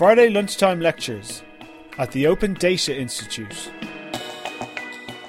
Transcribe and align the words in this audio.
Friday 0.00 0.30
lunchtime 0.30 0.80
lectures 0.80 1.42
at 1.98 2.10
the 2.12 2.26
Open 2.26 2.54
Data 2.54 2.98
Institute. 2.98 3.70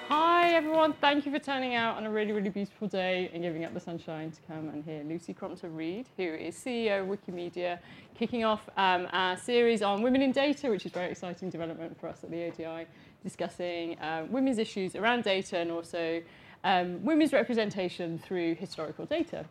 Hi 0.07 0.53
everyone, 0.53 0.93
thank 0.93 1.25
you 1.25 1.31
for 1.33 1.39
turning 1.39 1.75
out 1.75 1.97
on 1.97 2.05
a 2.05 2.09
really, 2.09 2.31
really 2.31 2.49
beautiful 2.49 2.87
day 2.87 3.29
and 3.33 3.43
giving 3.43 3.65
up 3.65 3.73
the 3.73 3.79
sunshine 3.81 4.31
to 4.31 4.41
come 4.47 4.69
and 4.69 4.83
hear 4.83 5.03
Lucy 5.03 5.33
Crompton 5.33 5.75
Reid, 5.75 6.07
who 6.15 6.23
is 6.23 6.55
CEO 6.55 7.01
of 7.01 7.07
Wikimedia, 7.07 7.79
kicking 8.15 8.45
off 8.45 8.69
um, 8.77 9.07
our 9.11 9.35
series 9.35 9.81
on 9.81 10.01
women 10.01 10.21
in 10.21 10.31
data, 10.31 10.69
which 10.69 10.85
is 10.85 10.91
a 10.91 10.95
very 10.95 11.11
exciting 11.11 11.49
development 11.49 11.99
for 11.99 12.07
us 12.07 12.23
at 12.23 12.31
the 12.31 12.45
ODI, 12.45 12.87
discussing 13.23 13.99
uh, 13.99 14.25
women's 14.29 14.57
issues 14.57 14.95
around 14.95 15.23
data 15.23 15.57
and 15.57 15.69
also 15.69 16.21
um, 16.63 17.03
women's 17.03 17.33
representation 17.33 18.19
through 18.19 18.55
historical 18.55 19.05
data. 19.05 19.45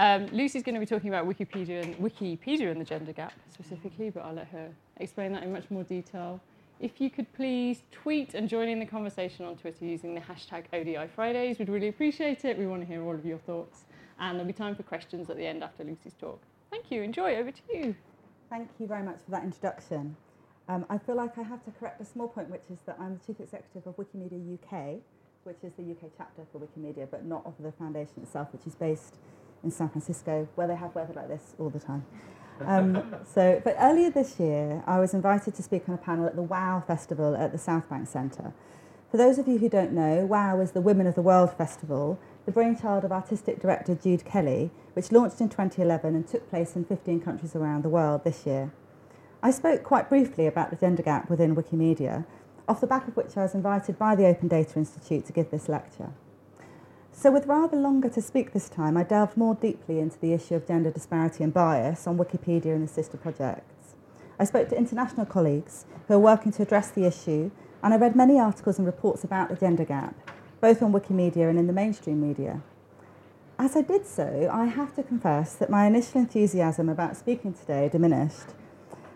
Um, 0.00 0.28
Lucy's 0.32 0.62
going 0.62 0.76
to 0.76 0.80
be 0.80 0.86
talking 0.86 1.10
about 1.10 1.28
Wikipedia 1.28 1.82
and, 1.82 1.94
Wikipedia 1.98 2.70
and 2.70 2.80
the 2.80 2.86
gender 2.86 3.12
gap 3.12 3.34
specifically, 3.52 4.08
but 4.08 4.24
I'll 4.24 4.32
let 4.32 4.48
her 4.48 4.70
explain 4.96 5.30
that 5.32 5.42
in 5.42 5.52
much 5.52 5.70
more 5.70 5.82
detail. 5.82 6.40
If 6.80 7.02
you 7.02 7.10
could 7.10 7.30
please 7.34 7.82
tweet 7.92 8.32
and 8.32 8.48
join 8.48 8.70
in 8.70 8.78
the 8.78 8.86
conversation 8.86 9.44
on 9.44 9.56
Twitter 9.56 9.84
using 9.84 10.14
the 10.14 10.22
hashtag 10.22 10.64
ODI 10.72 11.06
Fridays, 11.14 11.58
we'd 11.58 11.68
really 11.68 11.88
appreciate 11.88 12.46
it. 12.46 12.56
We 12.56 12.66
want 12.66 12.80
to 12.80 12.86
hear 12.86 13.04
all 13.04 13.14
of 13.14 13.26
your 13.26 13.36
thoughts. 13.36 13.84
And 14.18 14.36
there'll 14.36 14.46
be 14.46 14.54
time 14.54 14.74
for 14.74 14.84
questions 14.84 15.28
at 15.28 15.36
the 15.36 15.44
end 15.44 15.62
after 15.62 15.84
Lucy's 15.84 16.14
talk. 16.18 16.40
Thank 16.70 16.90
you. 16.90 17.02
Enjoy. 17.02 17.36
Over 17.36 17.50
to 17.50 17.60
you. 17.70 17.94
Thank 18.48 18.70
you 18.78 18.86
very 18.86 19.02
much 19.02 19.18
for 19.26 19.32
that 19.32 19.44
introduction. 19.44 20.16
Um, 20.66 20.86
I 20.88 20.96
feel 20.96 21.16
like 21.16 21.36
I 21.36 21.42
have 21.42 21.62
to 21.66 21.72
correct 21.72 22.00
a 22.00 22.06
small 22.06 22.28
point, 22.28 22.48
which 22.48 22.64
is 22.72 22.78
that 22.86 22.96
I'm 22.98 23.18
the 23.18 23.26
Chief 23.26 23.38
Executive 23.38 23.86
of 23.86 23.98
Wikimedia 23.98 24.54
UK, 24.54 25.00
which 25.44 25.58
is 25.62 25.74
the 25.74 25.82
UK 25.82 26.10
chapter 26.16 26.46
for 26.50 26.58
Wikimedia, 26.58 27.06
but 27.10 27.26
not 27.26 27.44
of 27.44 27.52
the 27.60 27.72
foundation 27.72 28.22
itself, 28.22 28.48
which 28.54 28.66
is 28.66 28.74
based 28.74 29.16
in 29.62 29.70
San 29.70 29.88
Francisco, 29.88 30.48
where 30.54 30.66
they 30.66 30.76
have 30.76 30.94
weather 30.94 31.12
like 31.14 31.28
this 31.28 31.54
all 31.58 31.70
the 31.70 31.80
time. 31.80 32.04
Um, 32.66 33.16
so, 33.24 33.58
but 33.64 33.74
earlier 33.80 34.10
this 34.10 34.38
year, 34.38 34.84
I 34.86 35.00
was 35.00 35.14
invited 35.14 35.54
to 35.54 35.62
speak 35.62 35.88
on 35.88 35.94
a 35.94 35.96
panel 35.96 36.26
at 36.26 36.36
the 36.36 36.42
WOW 36.42 36.84
Festival 36.86 37.34
at 37.34 37.52
the 37.52 37.58
South 37.58 37.88
Bank 37.88 38.06
Centre. 38.06 38.52
For 39.10 39.16
those 39.16 39.38
of 39.38 39.48
you 39.48 39.56
who 39.56 39.70
don't 39.70 39.92
know, 39.92 40.26
WOW 40.26 40.60
is 40.60 40.72
the 40.72 40.82
Women 40.82 41.06
of 41.06 41.14
the 41.14 41.22
World 41.22 41.52
Festival, 41.56 42.18
the 42.46 42.52
brainchild 42.52 43.02
of 43.02 43.12
artistic 43.12 43.60
director 43.60 43.94
Jude 43.94 44.24
Kelly, 44.24 44.70
which 44.92 45.10
launched 45.10 45.40
in 45.40 45.48
2011 45.48 46.14
and 46.14 46.28
took 46.28 46.48
place 46.50 46.76
in 46.76 46.84
15 46.84 47.20
countries 47.20 47.56
around 47.56 47.82
the 47.82 47.88
world 47.88 48.24
this 48.24 48.46
year. 48.46 48.72
I 49.42 49.50
spoke 49.50 49.82
quite 49.82 50.08
briefly 50.08 50.46
about 50.46 50.70
the 50.70 50.76
gender 50.76 51.02
gap 51.02 51.30
within 51.30 51.56
Wikimedia, 51.56 52.26
off 52.68 52.80
the 52.80 52.86
back 52.86 53.08
of 53.08 53.16
which 53.16 53.36
I 53.36 53.42
was 53.42 53.54
invited 53.54 53.98
by 53.98 54.14
the 54.14 54.26
Open 54.26 54.48
Data 54.48 54.78
Institute 54.78 55.26
to 55.26 55.32
give 55.32 55.50
this 55.50 55.68
lecture. 55.68 56.10
So, 57.12 57.30
with 57.30 57.46
rather 57.46 57.76
longer 57.76 58.08
to 58.08 58.22
speak 58.22 58.52
this 58.52 58.68
time, 58.68 58.96
I 58.96 59.02
delved 59.02 59.36
more 59.36 59.54
deeply 59.54 59.98
into 60.00 60.18
the 60.18 60.32
issue 60.32 60.54
of 60.54 60.66
gender 60.66 60.90
disparity 60.90 61.44
and 61.44 61.52
bias 61.52 62.06
on 62.06 62.16
Wikipedia 62.16 62.74
and 62.74 62.88
the 62.88 62.92
sister 62.92 63.18
projects. 63.18 63.94
I 64.38 64.44
spoke 64.44 64.70
to 64.70 64.78
international 64.78 65.26
colleagues 65.26 65.84
who 66.08 66.14
are 66.14 66.18
working 66.18 66.50
to 66.52 66.62
address 66.62 66.90
the 66.90 67.04
issue, 67.04 67.50
and 67.82 67.92
I 67.92 67.98
read 67.98 68.16
many 68.16 68.38
articles 68.38 68.78
and 68.78 68.86
reports 68.86 69.22
about 69.22 69.50
the 69.50 69.56
gender 69.56 69.84
gap, 69.84 70.14
both 70.62 70.82
on 70.82 70.92
Wikimedia 70.92 71.50
and 71.50 71.58
in 71.58 71.66
the 71.66 71.74
mainstream 71.74 72.26
media. 72.26 72.62
As 73.58 73.76
I 73.76 73.82
did 73.82 74.06
so, 74.06 74.48
I 74.50 74.64
have 74.64 74.94
to 74.94 75.02
confess 75.02 75.54
that 75.56 75.68
my 75.68 75.86
initial 75.86 76.22
enthusiasm 76.22 76.88
about 76.88 77.18
speaking 77.18 77.52
today 77.52 77.90
diminished, 77.90 78.54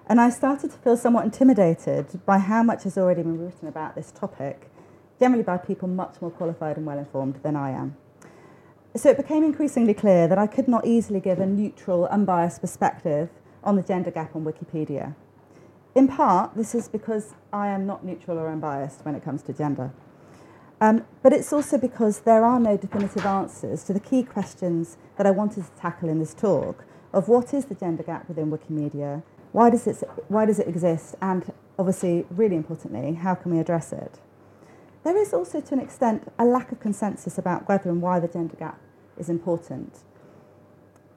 and 0.07 0.21
I 0.21 0.29
started 0.29 0.73
to 0.73 0.77
feel 0.77 0.99
somewhat 0.99 1.25
intimidated 1.25 2.21
by 2.27 2.39
how 2.39 2.63
much 2.63 2.83
has 2.83 2.99
already 2.99 3.23
been 3.23 3.43
written 3.43 3.67
about 3.67 3.95
this 3.95 4.11
topic 4.11 4.69
generally 5.19 5.43
by 5.43 5.57
people 5.57 5.89
much 5.89 6.21
more 6.21 6.31
qualified 6.31 6.77
and 6.77 6.87
well 6.87 6.99
informed 6.99 7.37
than 7.43 7.57
I 7.57 7.71
am. 7.71 7.97
So 8.97 9.11
it 9.11 9.17
became 9.17 9.43
increasingly 9.43 9.95
clear 9.95 10.29
that 10.29 10.39
I 10.39 10.47
could 10.47 10.69
not 10.69 10.87
easily 10.87 11.21
give 11.21 11.41
a 11.41 11.47
neutral, 11.47 12.07
unbiased 12.07 12.61
perspective 12.61 13.29
on 13.65 13.77
the 13.77 13.83
gender 13.83 14.11
gap 14.11 14.37
on 14.37 14.45
Wikipedia. 14.45 15.15
In 15.95 16.09
part, 16.09 16.57
this 16.57 16.75
is 16.75 16.89
because 16.89 17.35
I 17.53 17.69
am 17.69 17.87
not 17.87 18.05
neutral 18.05 18.39
or 18.39 18.49
unbiased 18.49 19.05
when 19.05 19.15
it 19.15 19.25
comes 19.25 19.43
to 19.43 19.53
gender. 19.53 19.93
Um, 20.81 21.05
but 21.23 21.33
it's 21.33 21.53
also 21.53 21.79
because 21.79 22.21
there 22.21 22.45
are 22.45 22.61
no 22.61 22.77
definitive 22.77 23.25
answers 23.25 23.85
to 23.85 23.93
the 23.93 24.01
key 24.01 24.23
questions 24.23 24.97
that 25.17 25.27
I 25.27 25.31
wanted 25.31 25.65
to 25.65 25.71
tackle 25.81 26.09
in 26.09 26.19
this 26.19 26.35
talk 26.35 26.85
of 27.13 27.29
what 27.29 27.55
is 27.55 27.67
the 27.67 27.75
gender 27.75 28.03
gap 28.03 28.29
within 28.29 28.51
Wikimedia, 28.51 29.23
why 29.53 29.71
does 29.71 29.87
it, 29.87 30.03
why 30.29 30.45
does 30.47 30.59
it 30.59 30.67
exist, 30.67 31.15
and 31.23 31.53
obviously, 31.79 32.27
really 32.31 32.57
importantly, 32.57 33.15
how 33.15 33.35
can 33.35 33.53
we 33.53 33.61
address 33.61 33.93
it? 33.93 34.19
There 35.05 35.19
is 35.19 35.35
also, 35.35 35.61
to 35.61 35.75
an 35.75 35.81
extent, 35.81 36.33
a 36.39 36.47
lack 36.47 36.73
of 36.73 36.81
consensus 36.81 37.37
about 37.37 37.69
whether 37.69 37.91
and 37.91 38.01
why 38.01 38.21
the 38.21 38.29
gender 38.29 38.57
gap 38.57 38.81
is 39.19 39.29
important. 39.29 39.99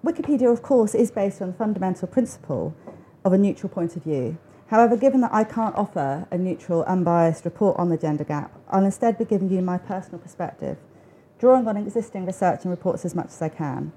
Wikipedia, 0.04 0.52
of 0.52 0.62
course, 0.62 0.94
is 0.94 1.10
based 1.10 1.42
on 1.42 1.48
the 1.48 1.54
fundamental 1.54 2.08
principle 2.08 2.76
of 3.24 3.32
a 3.32 3.38
neutral 3.38 3.70
point 3.70 3.96
of 3.96 4.04
view. 4.04 4.38
However, 4.68 4.98
given 4.98 5.22
that 5.22 5.34
I 5.34 5.46
can't 5.46 5.76
offer 5.76 6.28
a 6.30 6.38
neutral, 6.38 6.84
unbiased 6.84 7.46
report 7.46 7.80
on 7.80 7.88
the 7.88 7.98
gender 7.98 8.26
gap, 8.26 8.54
I'll 8.70 8.84
instead 8.84 9.18
be 9.18 9.24
giving 9.24 9.50
you 9.50 9.62
my 9.62 9.78
personal 9.78 10.20
perspective, 10.20 10.78
drawing 11.40 11.66
on 11.66 11.78
existing 11.78 12.26
research 12.26 12.64
and 12.64 12.72
reports 12.72 13.06
as 13.06 13.16
much 13.16 13.28
as 13.28 13.42
I 13.42 13.48
can. 13.48 13.94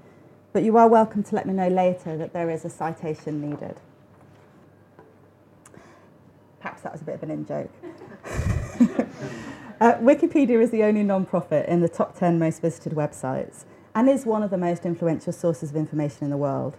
But 0.53 0.63
you 0.63 0.77
are 0.77 0.87
welcome 0.87 1.23
to 1.23 1.35
let 1.35 1.45
me 1.45 1.53
know 1.53 1.67
later 1.67 2.15
that 2.15 2.31
there 2.31 2.49
is 2.49 2.63
a 2.63 2.69
citation 2.69 3.41
needed. 3.41 3.75
Perhaps 6.61 6.83
that 6.83 6.93
was 6.93 7.01
a 7.01 7.05
bit 7.05 7.15
of 7.15 7.23
an 7.23 7.31
in 7.31 7.45
joke. 7.45 7.71
Uh, 9.81 9.97
Wikipedia 9.97 10.61
is 10.61 10.69
the 10.69 10.83
only 10.83 11.01
non-profit 11.01 11.67
in 11.67 11.81
the 11.81 11.89
top 11.89 12.15
10 12.15 12.37
most 12.37 12.61
visited 12.61 12.93
websites 12.93 13.65
and 13.95 14.07
is 14.07 14.27
one 14.27 14.43
of 14.43 14.51
the 14.51 14.57
most 14.57 14.85
influential 14.85 15.33
sources 15.33 15.71
of 15.71 15.75
information 15.75 16.23
in 16.23 16.29
the 16.29 16.37
world. 16.37 16.77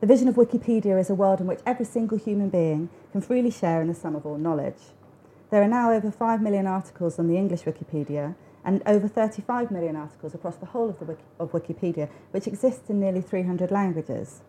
The 0.00 0.06
vision 0.06 0.26
of 0.26 0.36
Wikipedia 0.36 0.98
is 0.98 1.10
a 1.10 1.14
world 1.14 1.42
in 1.42 1.46
which 1.46 1.60
every 1.66 1.84
single 1.84 2.16
human 2.16 2.48
being 2.48 2.88
can 3.12 3.20
freely 3.20 3.50
share 3.50 3.82
in 3.82 3.88
the 3.88 3.94
sum 3.94 4.16
of 4.16 4.24
all 4.24 4.38
knowledge. 4.38 4.80
There 5.50 5.62
are 5.62 5.68
now 5.68 5.92
over 5.92 6.10
5 6.10 6.40
million 6.40 6.66
articles 6.66 7.18
on 7.18 7.28
the 7.28 7.36
English 7.36 7.64
Wikipedia 7.64 8.34
and 8.64 8.82
over 8.86 9.06
35 9.06 9.70
million 9.70 9.94
articles 9.94 10.34
across 10.34 10.56
the 10.56 10.64
whole 10.64 10.88
of, 10.88 10.98
the 10.98 11.04
Wiki- 11.04 11.22
of 11.38 11.52
Wikipedia, 11.52 12.08
which 12.30 12.46
exists 12.46 12.88
in 12.88 13.00
nearly 13.00 13.20
300 13.20 13.70
languages. 13.70 14.40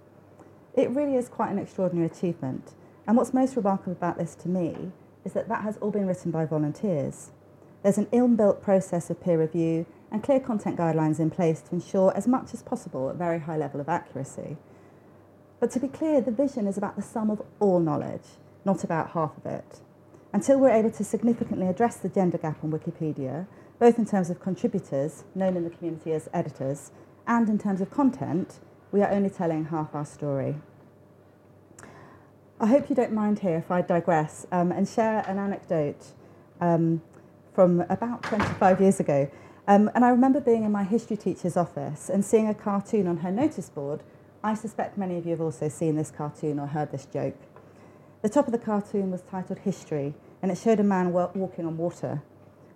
It 0.75 0.89
really 0.91 1.17
is 1.17 1.27
quite 1.27 1.51
an 1.51 1.59
extraordinary 1.59 2.07
achievement. 2.07 2.71
And 3.05 3.17
what's 3.17 3.33
most 3.33 3.57
remarkable 3.57 3.91
about 3.91 4.17
this 4.17 4.33
to 4.35 4.47
me 4.47 4.93
is 5.25 5.33
that 5.33 5.47
that 5.49 5.63
has 5.63 5.77
all 5.77 5.91
been 5.91 6.07
written 6.07 6.31
by 6.31 6.45
volunteers. 6.45 7.31
There's 7.83 7.97
an 7.97 8.07
inbuilt 8.07 8.61
process 8.61 9.09
of 9.09 9.21
peer 9.21 9.39
review 9.39 9.85
and 10.11 10.21
clear 10.21 10.39
content 10.39 10.77
guidelines 10.77 11.19
in 11.19 11.29
place 11.29 11.61
to 11.61 11.75
ensure 11.75 12.15
as 12.15 12.27
much 12.27 12.53
as 12.53 12.61
possible 12.61 13.09
a 13.09 13.13
very 13.13 13.39
high 13.39 13.57
level 13.57 13.79
of 13.79 13.89
accuracy. 13.89 14.57
But 15.59 15.71
to 15.71 15.79
be 15.79 15.87
clear, 15.87 16.21
the 16.21 16.31
vision 16.31 16.67
is 16.67 16.77
about 16.77 16.95
the 16.95 17.01
sum 17.01 17.29
of 17.29 17.41
all 17.59 17.79
knowledge, 17.79 18.25
not 18.65 18.83
about 18.83 19.11
half 19.11 19.37
of 19.37 19.45
it. 19.45 19.79
Until 20.33 20.59
we're 20.59 20.69
able 20.69 20.91
to 20.91 21.03
significantly 21.03 21.67
address 21.67 21.97
the 21.97 22.09
gender 22.09 22.37
gap 22.37 22.63
on 22.63 22.71
Wikipedia, 22.71 23.47
both 23.79 23.97
in 23.97 24.05
terms 24.05 24.29
of 24.29 24.39
contributors, 24.39 25.23
known 25.33 25.57
in 25.57 25.63
the 25.63 25.69
community 25.69 26.13
as 26.13 26.29
editors, 26.33 26.91
and 27.27 27.49
in 27.49 27.57
terms 27.57 27.81
of 27.81 27.89
content, 27.89 28.59
we 28.91 29.01
are 29.01 29.11
only 29.11 29.29
telling 29.29 29.65
half 29.65 29.93
our 29.95 30.05
story. 30.05 30.55
I 32.61 32.67
hope 32.67 32.91
you 32.91 32.95
don't 32.95 33.11
mind 33.11 33.39
here 33.39 33.57
if 33.57 33.71
I 33.71 33.81
digress 33.81 34.45
um, 34.51 34.71
and 34.71 34.87
share 34.87 35.27
an 35.27 35.39
anecdote 35.39 36.11
um, 36.59 37.01
from 37.55 37.81
about 37.89 38.21
25 38.21 38.79
years 38.79 38.99
ago. 38.99 39.31
Um, 39.67 39.89
and 39.95 40.05
I 40.05 40.09
remember 40.09 40.39
being 40.39 40.63
in 40.63 40.71
my 40.71 40.83
history 40.83 41.17
teacher's 41.17 41.57
office 41.57 42.07
and 42.07 42.23
seeing 42.23 42.47
a 42.47 42.53
cartoon 42.53 43.07
on 43.07 43.17
her 43.17 43.31
notice 43.31 43.67
board. 43.67 44.03
I 44.43 44.53
suspect 44.53 44.95
many 44.95 45.17
of 45.17 45.25
you 45.25 45.31
have 45.31 45.41
also 45.41 45.69
seen 45.69 45.95
this 45.95 46.11
cartoon 46.11 46.59
or 46.59 46.67
heard 46.67 46.91
this 46.91 47.07
joke. 47.07 47.35
The 48.21 48.29
top 48.29 48.45
of 48.45 48.51
the 48.51 48.59
cartoon 48.59 49.09
was 49.09 49.23
titled 49.23 49.57
History, 49.57 50.13
and 50.39 50.51
it 50.51 50.57
showed 50.59 50.79
a 50.79 50.83
man 50.83 51.13
walking 51.13 51.65
on 51.65 51.77
water, 51.77 52.21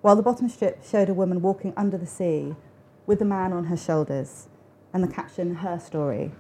while 0.02 0.16
the 0.16 0.24
bottom 0.24 0.50
strip 0.50 0.84
showed 0.84 1.10
a 1.10 1.14
woman 1.14 1.44
walking 1.44 1.76
under 1.78 2.00
the 2.00 2.08
sea 2.08 2.56
with 3.06 3.22
a 3.22 3.26
man 3.26 3.54
on 3.54 3.66
her 3.66 3.78
shoulders, 3.78 4.48
and 4.94 5.04
the 5.04 5.08
caption, 5.08 5.58
Her 5.58 5.78
Story. 5.78 6.32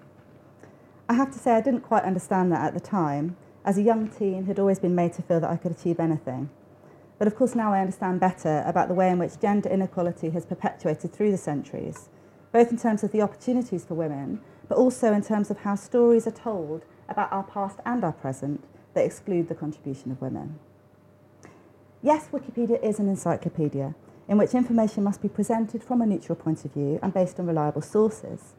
I 1.07 1.13
have 1.13 1.31
to 1.31 1.40
say, 1.40 1.52
I 1.52 1.61
didn't 1.61 1.81
quite 1.81 2.03
understand 2.03 2.52
that 2.52 2.66
at 2.66 2.73
the 2.73 2.79
time. 2.79 3.37
As 3.63 3.78
a 3.78 3.84
young 3.84 4.07
teen, 4.07 4.46
had 4.46 4.59
always 4.59 4.79
been 4.79 4.96
made 4.96 5.13
to 5.13 5.22
feel 5.22 5.40
that 5.40 5.49
I 5.49 5.57
could 5.57 5.72
achieve 5.72 5.99
anything. 5.99 6.49
But 7.17 7.28
of 7.28 7.35
course, 7.35 7.55
now 7.55 7.73
I 7.73 7.79
understand 7.79 8.19
better 8.19 8.63
about 8.66 8.87
the 8.87 8.93
way 8.93 9.09
in 9.09 9.19
which 9.19 9.40
gender 9.40 9.69
inequality 9.69 10.31
has 10.31 10.46
perpetuated 10.46 11.13
through 11.13 11.31
the 11.31 11.37
centuries, 11.37 12.09
both 12.52 12.72
in 12.72 12.78
terms 12.78 13.03
of 13.03 13.11
the 13.11 13.22
opportunities 13.22 13.85
for 13.85 13.93
women, 13.93 14.41
but 14.67 14.78
also 14.78 15.13
in 15.13 15.22
terms 15.22 15.52
of 15.52 15.59
how 15.59 15.75
stories 15.75 16.28
are 16.28 16.31
told 16.31 16.85
about 17.08 17.31
our 17.31 17.43
past 17.43 17.79
and 17.85 18.03
our 18.03 18.11
present 18.11 18.63
that 18.96 19.05
exclude 19.05 19.47
the 19.47 19.55
contribution 19.55 20.11
of 20.11 20.22
women. 20.22 20.59
Yes, 22.01 22.29
Wikipedia 22.31 22.84
is 22.84 22.99
an 22.99 23.09
encyclopedia 23.09 23.96
in 24.28 24.37
which 24.37 24.53
information 24.53 25.03
must 25.03 25.22
be 25.22 25.29
presented 25.29 25.84
from 25.84 26.01
a 26.01 26.05
neutral 26.05 26.35
point 26.35 26.66
of 26.66 26.73
view 26.73 26.99
and 27.01 27.13
based 27.13 27.40
on 27.40 27.46
reliable 27.46 27.81
sources. 27.81 28.53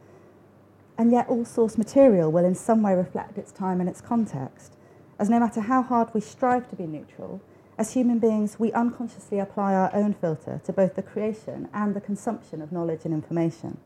And 0.98 1.12
yet, 1.12 1.28
all 1.28 1.44
source 1.44 1.76
material 1.76 2.32
will 2.32 2.44
in 2.44 2.54
some 2.54 2.82
way 2.82 2.94
reflect 2.94 3.38
its 3.38 3.52
time 3.52 3.81
and 3.81 3.88
its 3.88 4.00
context, 4.00 4.76
as 5.19 5.28
no 5.28 5.38
matter 5.38 5.60
how 5.60 5.82
hard 5.82 6.12
we 6.14 6.20
strive 6.20 6.69
to 6.70 6.76
be 6.76 6.87
neutral, 6.87 7.40
as 7.78 7.93
human 7.93 8.19
beings, 8.19 8.58
we 8.58 8.72
unconsciously 8.72 9.38
apply 9.38 9.75
our 9.75 9.94
own 9.94 10.14
filter 10.14 10.60
to 10.64 10.72
both 10.72 10.94
the 10.94 11.02
creation 11.02 11.69
and 11.75 11.94
the 11.94 12.00
consumption 12.00 12.62
of 12.62 12.72
knowledge 12.72 13.04
and 13.04 13.12
information. 13.12 13.78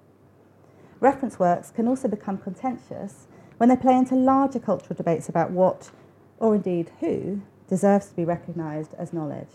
Reference 1.00 1.38
works 1.38 1.70
can 1.70 1.88
also 1.88 2.06
become 2.06 2.38
contentious 2.38 3.26
when 3.56 3.68
they 3.68 3.76
play 3.76 3.96
into 3.96 4.14
larger 4.14 4.60
cultural 4.60 4.96
debates 4.96 5.28
about 5.28 5.50
what, 5.50 5.90
or 6.38 6.54
indeed 6.54 6.92
who, 7.00 7.42
deserves 7.68 8.06
to 8.08 8.14
be 8.14 8.24
recognised 8.24 8.94
as 8.94 9.12
knowledge. 9.12 9.50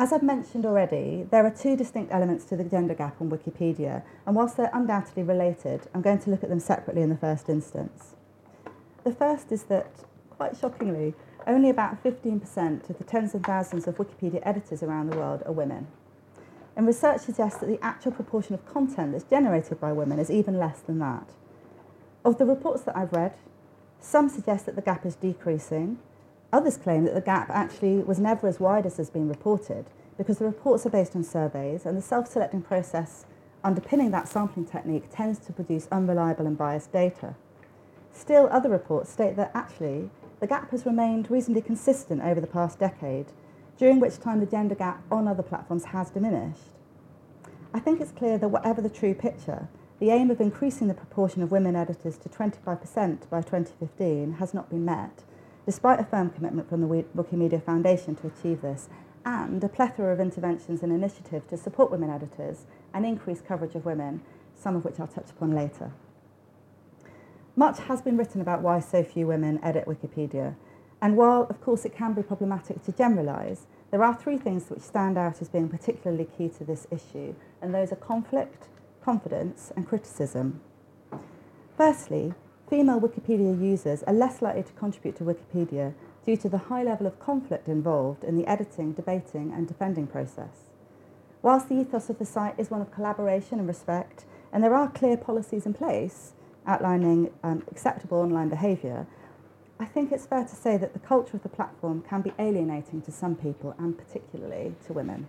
As 0.00 0.12
I've 0.12 0.22
mentioned 0.22 0.64
already, 0.64 1.26
there 1.28 1.44
are 1.44 1.50
two 1.50 1.76
distinct 1.76 2.12
elements 2.12 2.44
to 2.44 2.56
the 2.56 2.62
gender 2.62 2.94
gap 2.94 3.20
on 3.20 3.28
Wikipedia, 3.30 4.04
and 4.24 4.36
whilst 4.36 4.56
they're 4.56 4.70
undoubtedly 4.72 5.24
related, 5.24 5.88
I'm 5.92 6.02
going 6.02 6.20
to 6.20 6.30
look 6.30 6.44
at 6.44 6.50
them 6.50 6.60
separately 6.60 7.02
in 7.02 7.08
the 7.08 7.16
first 7.16 7.48
instance. 7.48 8.14
The 9.02 9.12
first 9.12 9.50
is 9.50 9.64
that, 9.64 9.90
quite 10.30 10.56
shockingly, 10.56 11.14
only 11.48 11.68
about 11.68 12.04
15% 12.04 12.88
of 12.88 12.96
the 12.96 13.02
tens 13.02 13.34
of 13.34 13.42
thousands 13.42 13.88
of 13.88 13.96
Wikipedia 13.96 14.40
editors 14.44 14.84
around 14.84 15.10
the 15.10 15.16
world 15.16 15.42
are 15.44 15.52
women. 15.52 15.88
And 16.76 16.86
research 16.86 17.22
suggests 17.22 17.58
that 17.58 17.66
the 17.66 17.84
actual 17.84 18.12
proportion 18.12 18.54
of 18.54 18.64
content 18.72 19.10
that's 19.10 19.24
generated 19.24 19.80
by 19.80 19.90
women 19.90 20.20
is 20.20 20.30
even 20.30 20.60
less 20.60 20.78
than 20.78 21.00
that. 21.00 21.30
Of 22.24 22.38
the 22.38 22.46
reports 22.46 22.82
that 22.82 22.96
I've 22.96 23.12
read, 23.12 23.34
some 23.98 24.28
suggest 24.28 24.66
that 24.66 24.76
the 24.76 24.82
gap 24.82 25.04
is 25.04 25.16
decreasing, 25.16 25.98
Others 26.52 26.78
claim 26.78 27.04
that 27.04 27.14
the 27.14 27.20
gap 27.20 27.50
actually 27.50 27.98
was 27.98 28.18
never 28.18 28.48
as 28.48 28.58
wide 28.58 28.86
as 28.86 28.96
has 28.96 29.10
been 29.10 29.28
reported 29.28 29.86
because 30.16 30.38
the 30.38 30.46
reports 30.46 30.86
are 30.86 30.90
based 30.90 31.14
on 31.14 31.22
surveys 31.22 31.84
and 31.84 31.96
the 31.96 32.02
self-selecting 32.02 32.62
process 32.62 33.26
underpinning 33.62 34.10
that 34.10 34.28
sampling 34.28 34.64
technique 34.64 35.04
tends 35.10 35.38
to 35.40 35.52
produce 35.52 35.88
unreliable 35.92 36.46
and 36.46 36.56
biased 36.56 36.92
data. 36.92 37.34
Still, 38.12 38.48
other 38.50 38.68
reports 38.70 39.10
state 39.10 39.36
that 39.36 39.50
actually 39.54 40.10
the 40.40 40.46
gap 40.46 40.70
has 40.70 40.86
remained 40.86 41.30
reasonably 41.30 41.62
consistent 41.62 42.22
over 42.22 42.40
the 42.40 42.46
past 42.46 42.78
decade, 42.78 43.26
during 43.76 44.00
which 44.00 44.18
time 44.18 44.40
the 44.40 44.46
gender 44.46 44.74
gap 44.74 45.02
on 45.10 45.28
other 45.28 45.42
platforms 45.42 45.86
has 45.86 46.10
diminished. 46.10 46.70
I 47.74 47.80
think 47.80 48.00
it's 48.00 48.12
clear 48.12 48.38
that 48.38 48.48
whatever 48.48 48.80
the 48.80 48.88
true 48.88 49.14
picture, 49.14 49.68
the 50.00 50.10
aim 50.10 50.30
of 50.30 50.40
increasing 50.40 50.88
the 50.88 50.94
proportion 50.94 51.42
of 51.42 51.50
women 51.50 51.76
editors 51.76 52.16
to 52.18 52.28
25% 52.28 53.28
by 53.28 53.42
2015 53.42 54.34
has 54.34 54.54
not 54.54 54.70
been 54.70 54.84
met, 54.84 55.24
despite 55.68 56.00
a 56.00 56.04
firm 56.04 56.30
commitment 56.30 56.66
from 56.66 56.80
the 56.80 57.04
Wikimedia 57.14 57.62
Foundation 57.62 58.14
to 58.14 58.26
achieve 58.26 58.62
this, 58.62 58.88
and 59.26 59.62
a 59.62 59.68
plethora 59.68 60.14
of 60.14 60.18
interventions 60.18 60.82
and 60.82 60.90
initiatives 60.90 61.44
to 61.50 61.58
support 61.58 61.90
women 61.90 62.08
editors 62.08 62.64
and 62.94 63.04
increase 63.04 63.42
coverage 63.42 63.74
of 63.74 63.84
women, 63.84 64.22
some 64.54 64.74
of 64.74 64.82
which 64.82 64.98
I'll 64.98 65.06
touch 65.06 65.28
upon 65.28 65.54
later. 65.54 65.92
Much 67.54 67.80
has 67.80 68.00
been 68.00 68.16
written 68.16 68.40
about 68.40 68.62
why 68.62 68.80
so 68.80 69.04
few 69.04 69.26
women 69.26 69.60
edit 69.62 69.84
Wikipedia, 69.84 70.54
and 71.02 71.18
while, 71.18 71.46
of 71.50 71.60
course, 71.60 71.84
it 71.84 71.94
can 71.94 72.14
be 72.14 72.22
problematic 72.22 72.82
to 72.84 72.92
generalise, 72.92 73.66
there 73.90 74.02
are 74.02 74.14
three 74.16 74.38
things 74.38 74.70
which 74.70 74.80
stand 74.80 75.18
out 75.18 75.42
as 75.42 75.50
being 75.50 75.68
particularly 75.68 76.24
key 76.24 76.48
to 76.48 76.64
this 76.64 76.86
issue, 76.90 77.34
and 77.60 77.74
those 77.74 77.92
are 77.92 77.96
conflict, 77.96 78.68
confidence, 79.04 79.70
and 79.76 79.86
criticism. 79.86 80.62
Firstly, 81.76 82.32
female 82.68 83.00
Wikipedia 83.00 83.60
users 83.60 84.02
are 84.02 84.12
less 84.12 84.42
likely 84.42 84.62
to 84.62 84.72
contribute 84.72 85.16
to 85.16 85.24
Wikipedia 85.24 85.94
due 86.24 86.36
to 86.36 86.48
the 86.48 86.58
high 86.58 86.82
level 86.82 87.06
of 87.06 87.18
conflict 87.18 87.68
involved 87.68 88.22
in 88.22 88.36
the 88.36 88.46
editing, 88.46 88.92
debating 88.92 89.52
and 89.52 89.66
defending 89.66 90.06
process. 90.06 90.68
Whilst 91.40 91.68
the 91.68 91.80
ethos 91.80 92.10
of 92.10 92.18
the 92.18 92.26
site 92.26 92.58
is 92.58 92.70
one 92.70 92.80
of 92.80 92.92
collaboration 92.92 93.58
and 93.58 93.68
respect, 93.68 94.24
and 94.52 94.62
there 94.62 94.74
are 94.74 94.90
clear 94.90 95.16
policies 95.16 95.64
in 95.64 95.72
place 95.72 96.32
outlining 96.66 97.30
um, 97.42 97.62
acceptable 97.70 98.18
online 98.18 98.48
behaviour, 98.48 99.06
I 99.80 99.86
think 99.86 100.12
it's 100.12 100.26
fair 100.26 100.44
to 100.44 100.56
say 100.56 100.76
that 100.76 100.92
the 100.92 100.98
culture 100.98 101.36
of 101.36 101.44
the 101.44 101.48
platform 101.48 102.02
can 102.02 102.20
be 102.20 102.32
alienating 102.38 103.00
to 103.02 103.12
some 103.12 103.36
people 103.36 103.74
and 103.78 103.96
particularly 103.96 104.74
to 104.86 104.92
women. 104.92 105.28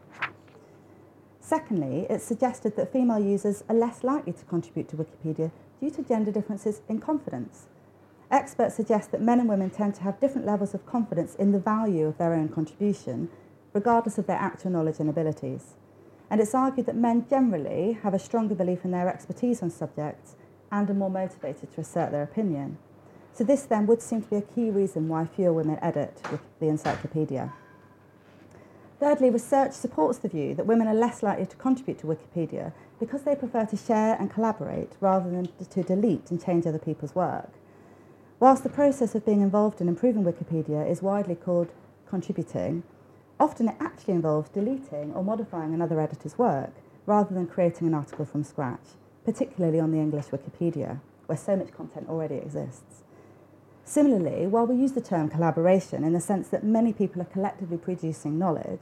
Secondly, 1.39 2.07
it's 2.09 2.23
suggested 2.23 2.75
that 2.75 2.91
female 2.91 3.19
users 3.19 3.63
are 3.69 3.75
less 3.75 4.03
likely 4.03 4.33
to 4.33 4.45
contribute 4.45 4.89
to 4.89 4.97
Wikipedia 4.97 5.51
due 5.79 5.89
to 5.91 6.03
gender 6.03 6.31
differences 6.31 6.81
in 6.87 6.99
confidence. 6.99 7.67
Experts 8.31 8.75
suggest 8.75 9.11
that 9.11 9.21
men 9.21 9.39
and 9.39 9.49
women 9.49 9.69
tend 9.69 9.95
to 9.95 10.03
have 10.03 10.19
different 10.19 10.45
levels 10.45 10.73
of 10.73 10.85
confidence 10.85 11.35
in 11.35 11.51
the 11.51 11.59
value 11.59 12.05
of 12.05 12.17
their 12.17 12.33
own 12.33 12.49
contribution, 12.49 13.29
regardless 13.73 14.17
of 14.17 14.27
their 14.27 14.37
actual 14.37 14.71
knowledge 14.71 14.99
and 14.99 15.09
abilities. 15.09 15.73
And 16.29 16.39
it's 16.39 16.53
argued 16.53 16.85
that 16.85 16.95
men 16.95 17.25
generally 17.27 17.93
have 18.03 18.13
a 18.13 18.19
stronger 18.19 18.53
belief 18.53 18.85
in 18.85 18.91
their 18.91 19.09
expertise 19.09 19.63
on 19.63 19.71
subjects 19.71 20.35
and 20.71 20.87
are 20.89 20.93
more 20.93 21.09
motivated 21.09 21.73
to 21.73 21.81
assert 21.81 22.11
their 22.11 22.21
opinion. 22.21 22.77
So 23.33 23.43
this 23.43 23.63
then 23.63 23.87
would 23.87 24.01
seem 24.01 24.21
to 24.21 24.29
be 24.29 24.35
a 24.35 24.41
key 24.41 24.69
reason 24.69 25.07
why 25.07 25.25
fewer 25.25 25.53
women 25.53 25.79
edit 25.81 26.21
the 26.59 26.67
encyclopedia. 26.67 27.51
Thirdly, 28.99 29.29
research 29.29 29.71
supports 29.71 30.17
the 30.17 30.27
view 30.27 30.53
that 30.55 30.65
women 30.65 30.87
are 30.87 30.93
less 30.93 31.23
likely 31.23 31.45
to 31.45 31.55
contribute 31.55 31.99
to 31.99 32.07
Wikipedia 32.07 32.73
because 32.99 33.21
they 33.23 33.35
prefer 33.35 33.65
to 33.65 33.77
share 33.77 34.17
and 34.19 34.29
collaborate 34.29 34.97
rather 34.99 35.29
than 35.29 35.47
to 35.69 35.83
delete 35.83 36.29
and 36.29 36.43
change 36.43 36.67
other 36.67 36.79
people's 36.79 37.15
work. 37.15 37.49
Whilst 38.41 38.63
the 38.63 38.69
process 38.69 39.15
of 39.15 39.25
being 39.25 39.39
involved 39.41 39.79
in 39.79 39.87
improving 39.87 40.25
Wikipedia 40.25 40.89
is 40.89 41.01
widely 41.01 41.35
called 41.35 41.71
contributing, 42.09 42.83
often 43.39 43.69
it 43.69 43.75
actually 43.79 44.15
involves 44.15 44.49
deleting 44.49 45.13
or 45.13 45.23
modifying 45.23 45.73
another 45.73 46.01
editor's 46.01 46.37
work 46.37 46.73
rather 47.05 47.33
than 47.33 47.47
creating 47.47 47.87
an 47.87 47.93
article 47.93 48.25
from 48.25 48.43
scratch, 48.43 48.95
particularly 49.23 49.79
on 49.79 49.91
the 49.91 49.97
English 49.97 50.25
Wikipedia, 50.25 50.99
where 51.25 51.37
so 51.37 51.55
much 51.55 51.71
content 51.71 52.09
already 52.09 52.35
exists. 52.35 53.03
Similarly, 53.89 54.45
while 54.45 54.67
we 54.67 54.75
use 54.75 54.91
the 54.91 55.01
term 55.01 55.29
collaboration 55.29 56.03
in 56.03 56.13
the 56.13 56.19
sense 56.19 56.49
that 56.49 56.63
many 56.63 56.93
people 56.93 57.23
are 57.23 57.25
collectively 57.25 57.75
producing 57.75 58.37
knowledge, 58.37 58.81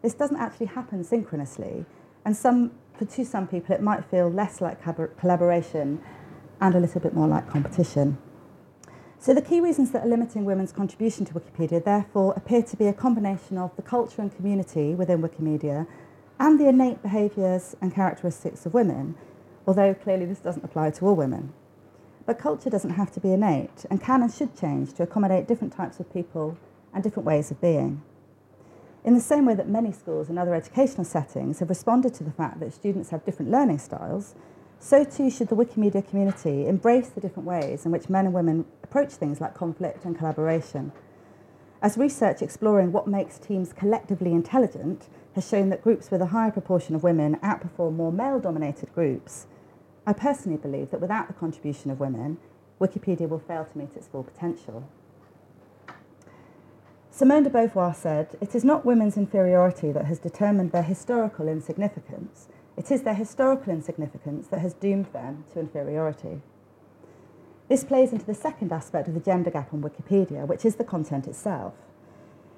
this 0.00 0.14
doesn't 0.14 0.36
actually 0.36 0.66
happen 0.66 1.02
synchronously, 1.02 1.86
and 2.24 2.36
some, 2.36 2.70
for 2.96 3.04
to 3.04 3.24
some 3.24 3.48
people 3.48 3.74
it 3.74 3.82
might 3.82 4.04
feel 4.04 4.30
less 4.30 4.60
like 4.60 4.80
collaboration 5.18 6.00
and 6.60 6.76
a 6.76 6.78
little 6.78 7.00
bit 7.00 7.14
more 7.14 7.26
like 7.26 7.50
competition. 7.50 8.16
So 9.18 9.34
the 9.34 9.42
key 9.42 9.58
reasons 9.60 9.90
that 9.90 10.04
are 10.04 10.08
limiting 10.08 10.44
women's 10.44 10.70
contribution 10.70 11.24
to 11.24 11.34
Wikipedia 11.34 11.84
therefore 11.84 12.32
appear 12.36 12.62
to 12.62 12.76
be 12.76 12.86
a 12.86 12.92
combination 12.92 13.58
of 13.58 13.74
the 13.74 13.82
culture 13.82 14.22
and 14.22 14.32
community 14.36 14.94
within 14.94 15.20
Wikimedia 15.20 15.88
and 16.38 16.60
the 16.60 16.68
innate 16.68 17.02
behaviours 17.02 17.74
and 17.80 17.92
characteristics 17.92 18.64
of 18.66 18.72
women, 18.72 19.16
although 19.66 19.94
clearly 19.94 20.26
this 20.26 20.38
doesn't 20.38 20.64
apply 20.64 20.92
to 20.92 21.06
all 21.06 21.16
women. 21.16 21.52
But 22.26 22.38
culture 22.38 22.70
doesn't 22.70 22.90
have 22.90 23.10
to 23.12 23.20
be 23.20 23.32
innate 23.32 23.84
and 23.90 24.00
can 24.00 24.22
and 24.22 24.32
should 24.32 24.58
change 24.58 24.94
to 24.94 25.02
accommodate 25.02 25.46
different 25.46 25.74
types 25.74 26.00
of 26.00 26.12
people 26.12 26.56
and 26.92 27.02
different 27.02 27.26
ways 27.26 27.50
of 27.50 27.60
being. 27.60 28.02
In 29.04 29.12
the 29.12 29.20
same 29.20 29.44
way 29.44 29.54
that 29.54 29.68
many 29.68 29.92
schools 29.92 30.30
and 30.30 30.38
other 30.38 30.54
educational 30.54 31.04
settings 31.04 31.58
have 31.58 31.68
responded 31.68 32.14
to 32.14 32.24
the 32.24 32.30
fact 32.32 32.60
that 32.60 32.72
students 32.72 33.10
have 33.10 33.26
different 33.26 33.50
learning 33.50 33.78
styles, 33.78 34.34
so 34.78 35.04
too 35.04 35.30
should 35.30 35.48
the 35.48 35.56
Wikimedia 35.56 36.06
community 36.08 36.66
embrace 36.66 37.10
the 37.10 37.20
different 37.20 37.46
ways 37.46 37.84
in 37.84 37.92
which 37.92 38.08
men 38.08 38.24
and 38.24 38.34
women 38.34 38.64
approach 38.82 39.12
things 39.12 39.40
like 39.40 39.54
conflict 39.54 40.06
and 40.06 40.16
collaboration. 40.16 40.92
As 41.82 41.98
research 41.98 42.40
exploring 42.40 42.92
what 42.92 43.06
makes 43.06 43.38
teams 43.38 43.74
collectively 43.74 44.32
intelligent 44.32 45.08
has 45.34 45.46
shown 45.46 45.68
that 45.68 45.82
groups 45.82 46.10
with 46.10 46.22
a 46.22 46.26
higher 46.26 46.50
proportion 46.50 46.94
of 46.94 47.02
women 47.02 47.36
outperform 47.42 47.96
more 47.96 48.12
male 48.12 48.40
dominated 48.40 48.94
groups, 48.94 49.46
I 50.06 50.12
personally 50.12 50.58
believe 50.58 50.90
that 50.90 51.00
without 51.00 51.28
the 51.28 51.34
contribution 51.34 51.90
of 51.90 52.00
women, 52.00 52.38
Wikipedia 52.80 53.28
will 53.28 53.38
fail 53.38 53.64
to 53.64 53.78
meet 53.78 53.96
its 53.96 54.08
full 54.08 54.24
potential. 54.24 54.88
Simone 57.10 57.44
de 57.44 57.50
Beauvoir 57.50 57.94
said, 57.94 58.36
It 58.40 58.54
is 58.54 58.64
not 58.64 58.84
women's 58.84 59.16
inferiority 59.16 59.92
that 59.92 60.06
has 60.06 60.18
determined 60.18 60.72
their 60.72 60.82
historical 60.82 61.48
insignificance, 61.48 62.48
it 62.76 62.90
is 62.90 63.02
their 63.02 63.14
historical 63.14 63.72
insignificance 63.72 64.48
that 64.48 64.60
has 64.60 64.74
doomed 64.74 65.06
them 65.12 65.44
to 65.52 65.60
inferiority. 65.60 66.42
This 67.68 67.84
plays 67.84 68.12
into 68.12 68.26
the 68.26 68.34
second 68.34 68.72
aspect 68.72 69.08
of 69.08 69.14
the 69.14 69.20
gender 69.20 69.50
gap 69.50 69.72
on 69.72 69.80
Wikipedia, 69.80 70.46
which 70.46 70.64
is 70.64 70.74
the 70.74 70.84
content 70.84 71.26
itself. 71.26 71.72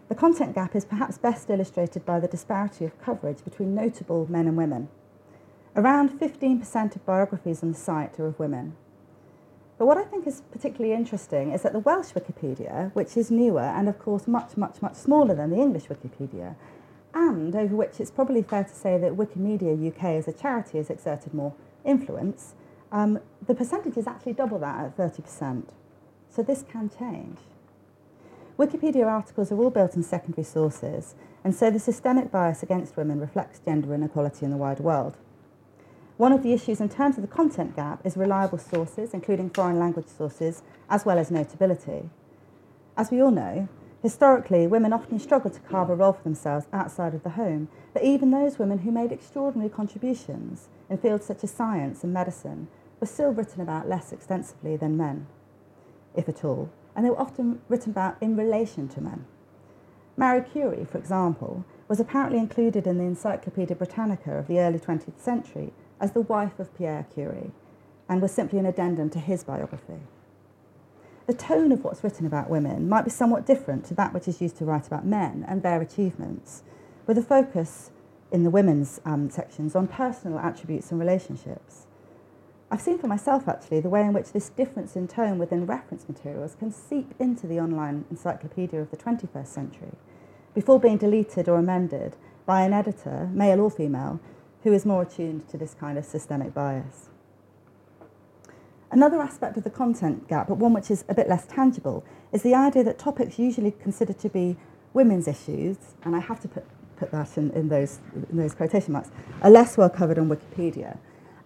The 0.09 0.15
content 0.15 0.55
gap 0.55 0.75
is 0.75 0.85
perhaps 0.85 1.19
best 1.19 1.51
illustrated 1.51 2.07
by 2.07 2.19
the 2.19 2.29
disparity 2.29 2.85
of 2.85 3.01
coverage 3.01 3.45
between 3.45 3.75
notable 3.75 4.27
men 4.31 4.49
and 4.49 4.57
women. 4.57 4.89
Around 5.77 6.19
15% 6.19 6.97
of 6.97 7.05
biographies 7.05 7.63
on 7.63 7.73
the 7.73 7.79
site 7.79 8.19
are 8.19 8.27
of 8.27 8.39
women. 8.39 8.75
But 9.77 9.85
what 9.85 9.99
I 9.99 10.05
think 10.05 10.27
is 10.27 10.41
particularly 10.51 10.95
interesting 10.95 11.53
is 11.53 11.65
that 11.65 11.75
the 11.75 11.81
Welsh 11.81 12.13
Wikipedia, 12.13 12.95
which 12.95 13.15
is 13.15 13.31
newer 13.31 13.61
and 13.61 13.87
of 13.87 13.99
course 13.99 14.27
much, 14.27 14.57
much, 14.57 14.81
much 14.81 14.95
smaller 14.95 15.35
than 15.35 15.51
the 15.51 15.59
English 15.59 15.85
Wikipedia, 15.89 16.57
and 17.13 17.55
over 17.55 17.77
which 17.77 18.01
it's 18.01 18.11
probably 18.11 18.43
fair 18.43 18.65
to 18.65 18.75
say 18.75 18.97
that 18.97 19.19
Wikimedia 19.19 19.77
UK 19.77 20.05
as 20.05 20.27
a 20.27 20.33
charity 20.33 20.79
has 20.79 20.89
exerted 20.89 21.35
more 21.35 21.53
influence, 21.85 22.55
um, 22.91 23.19
the 23.47 23.55
percentage 23.55 23.99
is 23.99 24.07
actually 24.07 24.33
double 24.33 24.59
that 24.59 24.83
at 24.83 24.97
30%. 24.97 25.65
So 26.31 26.43
this 26.43 26.65
can 26.67 26.89
change. 26.89 27.41
Wikipedia 28.59 29.07
articles 29.07 29.53
are 29.53 29.59
all 29.59 29.69
built 29.69 29.95
on 29.95 30.03
secondary 30.03 30.45
sources, 30.45 31.15
and 31.45 31.55
so 31.55 31.71
the 31.71 31.79
systemic 31.79 32.31
bias 32.31 32.63
against 32.63 32.97
women 32.97 33.21
reflects 33.21 33.59
gender 33.59 33.93
inequality 33.93 34.47
in 34.47 34.51
the 34.51 34.57
wider 34.57 34.83
world. 34.83 35.19
One 36.17 36.33
of 36.33 36.43
the 36.43 36.55
issues 36.55 36.81
in 36.81 36.89
terms 36.89 37.19
of 37.19 37.23
the 37.23 37.29
content 37.29 37.77
gap 37.77 38.01
is 38.03 38.17
reliable 38.17 38.57
sources, 38.57 39.13
including 39.13 39.51
foreign 39.51 39.79
language 39.79 40.07
sources, 40.07 40.63
as 40.89 41.05
well 41.05 41.19
as 41.19 41.31
notability. 41.31 42.09
As 42.97 43.11
we 43.11 43.21
all 43.21 43.31
know, 43.31 43.69
historically, 44.03 44.67
women 44.67 44.95
often 44.95 45.19
struggled 45.19 45.53
to 45.55 45.61
carve 45.61 45.91
a 45.91 45.95
role 45.95 46.15
for 46.15 46.23
themselves 46.23 46.69
outside 46.73 47.13
of 47.13 47.23
the 47.23 47.31
home, 47.31 47.69
but 47.93 48.03
even 48.03 48.31
those 48.31 48.59
women 48.59 48.79
who 48.79 48.91
made 48.91 49.13
extraordinary 49.13 49.69
contributions 49.69 50.69
in 50.89 50.97
fields 50.97 51.27
such 51.27 51.45
as 51.45 51.51
science 51.51 52.03
and 52.03 52.15
medicine 52.15 52.69
were 52.99 53.07
still 53.07 53.31
written 53.31 53.61
about 53.61 53.87
less 53.87 54.11
extensively 54.11 54.75
than 54.75 54.97
men, 54.97 55.27
if 56.15 56.31
at 56.31 56.47
all, 56.47 56.71
and 56.95 57.05
they 57.05 57.11
were 57.11 57.21
often 57.21 57.61
written 57.69 57.91
about 57.91 58.17
in 58.23 58.37
relation 58.37 58.89
to 58.89 59.03
men. 59.03 59.27
Marie 60.17 60.41
Curie, 60.41 60.87
for 60.87 60.97
example, 60.97 61.67
was 61.89 62.01
apparently 62.01 62.39
included 62.39 62.87
in 62.87 62.97
the 62.97 63.05
Encyclopaedia 63.05 63.77
Britannica 63.77 64.33
of 64.39 64.47
the 64.47 64.59
early 64.59 64.79
20th 64.79 65.21
century 65.21 65.75
as 66.01 66.13
the 66.13 66.21
wife 66.21 66.59
of 66.59 66.77
Pierre 66.77 67.07
Curie 67.13 67.53
and 68.09 68.23
was 68.23 68.33
simply 68.33 68.59
an 68.59 68.67
addendum 68.67 69.11
to 69.11 69.19
his 69.19 69.45
biography. 69.45 70.01
The 71.27 71.35
tone 71.35 71.73
of 71.73 71.83
what's 71.83 72.05
written 72.05 72.25
about 72.25 72.49
women 72.51 72.89
might 72.89 73.05
be 73.05 73.11
somewhat 73.11 73.47
different 73.47 73.85
to 73.87 73.95
that 73.95 74.15
which 74.15 74.29
is 74.29 74.41
used 74.41 74.57
to 74.59 74.65
write 74.65 74.87
about 74.87 75.05
men 75.05 75.45
and 75.49 75.63
their 75.63 75.83
achievements, 75.83 76.63
with 77.07 77.19
a 77.19 77.23
focus 77.23 77.91
in 78.31 78.45
the 78.45 78.51
women's 78.51 79.01
um, 79.05 79.29
sections 79.31 79.75
on 79.75 79.89
personal 79.89 80.39
attributes 80.39 80.91
and 80.91 81.01
relationships. 81.01 81.87
I've 82.71 82.81
seen 82.81 82.99
for 82.99 83.07
myself 83.07 83.49
actually 83.49 83.81
the 83.81 83.89
way 83.89 84.03
in 84.03 84.13
which 84.13 84.33
this 84.33 84.49
difference 84.49 84.97
in 84.97 85.09
tone 85.09 85.39
within 85.39 85.67
reference 85.67 86.09
materials 86.09 86.57
can 86.57 86.73
seep 86.73 87.15
into 87.19 87.47
the 87.47 87.61
online 87.61 88.05
encyclopedia 88.11 88.81
of 88.81 88.91
the 88.91 88.97
21st 88.97 89.47
century 89.47 89.93
before 90.55 90.81
being 90.81 90.97
deleted 90.97 91.49
or 91.49 91.59
amended 91.59 92.17
by 92.45 92.63
an 92.63 92.73
editor, 92.73 93.29
male 93.33 93.61
or 93.61 93.71
female, 93.71 94.19
who 94.67 94.73
is 94.73 94.85
more 94.85 95.03
attuned 95.03 95.49
to 95.49 95.57
this 95.57 95.75
kind 95.75 95.97
of 95.97 96.05
systemic 96.05 96.53
bias. 96.53 97.09
Another 98.91 99.23
aspect 99.23 99.57
of 99.57 99.63
the 99.63 99.71
content 99.71 100.27
gap, 100.27 100.49
but 100.49 100.57
one 100.57 100.73
which 100.73 100.91
is 100.91 101.05
a 101.09 101.15
bit 101.15 101.29
less 101.29 101.47
tangible, 101.47 102.05
is 102.33 102.43
the 102.43 102.53
idea 102.53 102.83
that 102.83 102.99
topics 102.99 103.39
usually 103.39 103.71
considered 103.71 104.19
to 104.19 104.29
be 104.29 104.57
women's 104.93 105.29
issues, 105.29 105.77
and 106.03 106.17
I 106.17 106.19
have 106.19 106.41
to 106.41 106.49
put, 106.49 106.65
put 106.97 107.13
that 107.13 107.39
in, 107.39 107.53
in, 107.53 107.69
those, 107.69 108.01
in 108.29 108.39
those 108.39 108.57
quotation 108.57 108.93
marks, 108.93 109.13
are 109.41 109.51
less 109.51 109.77
well 109.77 109.89
covered 109.89 110.19
on 110.19 110.29
Wikipedia. 110.29 110.99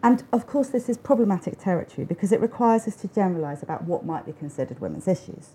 And 0.02 0.24
of 0.32 0.46
course, 0.46 0.68
this 0.68 0.88
is 0.88 0.96
problematic 0.96 1.58
territory 1.58 2.06
because 2.06 2.32
it 2.32 2.40
requires 2.40 2.88
us 2.88 2.96
to 3.02 3.08
generalise 3.08 3.62
about 3.62 3.84
what 3.84 4.06
might 4.06 4.24
be 4.24 4.32
considered 4.32 4.80
women's 4.80 5.06
issues. 5.06 5.50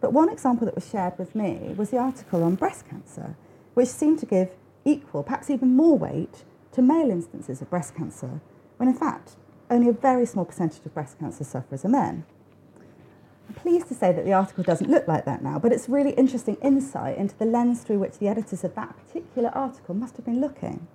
But 0.00 0.14
one 0.14 0.30
example 0.30 0.64
that 0.64 0.74
was 0.74 0.88
shared 0.88 1.18
with 1.18 1.34
me 1.34 1.74
was 1.76 1.90
the 1.90 1.98
article 1.98 2.42
on 2.42 2.54
breast 2.54 2.88
cancer, 2.88 3.36
which 3.74 3.88
seemed 3.88 4.18
to 4.20 4.26
give 4.26 4.48
equal, 4.86 5.22
perhaps 5.22 5.50
even 5.50 5.76
more 5.76 5.98
weight 5.98 6.44
to 6.76 6.82
male 6.82 7.10
instances 7.10 7.62
of 7.62 7.70
breast 7.70 7.94
cancer, 7.96 8.42
when 8.76 8.86
in 8.86 8.94
fact, 8.94 9.36
only 9.70 9.88
a 9.88 9.92
very 9.92 10.26
small 10.26 10.44
percentage 10.44 10.84
of 10.84 10.92
breast 10.92 11.18
cancer 11.18 11.42
sufferers 11.42 11.86
are 11.86 11.88
men. 11.88 12.26
I'm 13.48 13.54
pleased 13.54 13.88
to 13.88 13.94
say 13.94 14.12
that 14.12 14.26
the 14.26 14.34
article 14.34 14.62
doesn't 14.62 14.90
look 14.90 15.08
like 15.08 15.24
that 15.24 15.42
now, 15.42 15.58
but 15.58 15.72
it's 15.72 15.88
really 15.88 16.10
interesting 16.10 16.56
insight 16.56 17.16
into 17.16 17.34
the 17.38 17.46
lens 17.46 17.82
through 17.82 18.00
which 18.00 18.18
the 18.18 18.28
editors 18.28 18.62
of 18.62 18.74
that 18.74 18.94
particular 18.94 19.48
article 19.54 19.94
must 19.94 20.16
have 20.16 20.26
been 20.26 20.38
looking. 20.38 20.86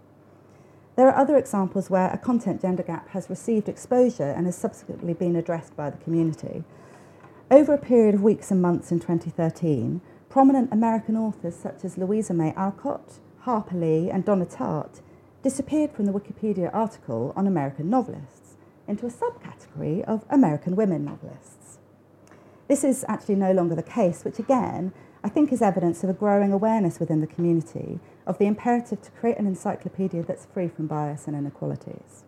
There 0.97 1.09
are 1.09 1.19
other 1.19 1.35
examples 1.35 1.89
where 1.89 2.11
a 2.11 2.17
content 2.17 2.61
gender 2.61 2.83
gap 2.83 3.09
has 3.09 3.27
received 3.27 3.67
exposure 3.67 4.29
and 4.29 4.45
has 4.45 4.55
subsequently 4.55 5.15
been 5.15 5.35
addressed 5.35 5.75
by 5.75 5.89
the 5.89 5.97
community. 5.97 6.63
Over 7.49 7.73
a 7.73 7.79
period 7.79 8.13
of 8.13 8.21
weeks 8.21 8.51
and 8.51 8.61
months 8.61 8.91
in 8.91 8.99
2013, 8.99 9.99
prominent 10.29 10.71
American 10.71 11.17
authors 11.17 11.55
such 11.55 11.83
as 11.83 11.97
Louisa 11.97 12.35
May 12.35 12.53
Alcott, 12.53 13.17
Harper 13.39 13.77
Lee, 13.77 14.11
and 14.11 14.23
Donna 14.23 14.45
Tartt 14.45 15.01
disappeared 15.43 15.91
from 15.91 16.05
the 16.05 16.11
Wikipedia 16.11 16.69
article 16.73 17.33
on 17.35 17.47
American 17.47 17.89
novelists 17.89 18.55
into 18.87 19.05
a 19.05 19.11
subcategory 19.11 20.03
of 20.03 20.25
American 20.29 20.75
women 20.75 21.03
novelists. 21.03 21.79
This 22.67 22.83
is 22.83 23.03
actually 23.07 23.35
no 23.35 23.51
longer 23.51 23.75
the 23.75 23.83
case, 23.83 24.23
which 24.23 24.39
again 24.39 24.93
I 25.23 25.29
think 25.29 25.51
is 25.51 25.61
evidence 25.61 26.03
of 26.03 26.09
a 26.09 26.13
growing 26.13 26.51
awareness 26.51 26.99
within 26.99 27.21
the 27.21 27.27
community 27.27 27.99
of 28.25 28.37
the 28.37 28.45
imperative 28.45 29.01
to 29.01 29.11
create 29.11 29.37
an 29.37 29.47
encyclopedia 29.47 30.23
that's 30.23 30.45
free 30.45 30.67
from 30.67 30.87
bias 30.87 31.27
and 31.27 31.35
inequalities. 31.35 32.23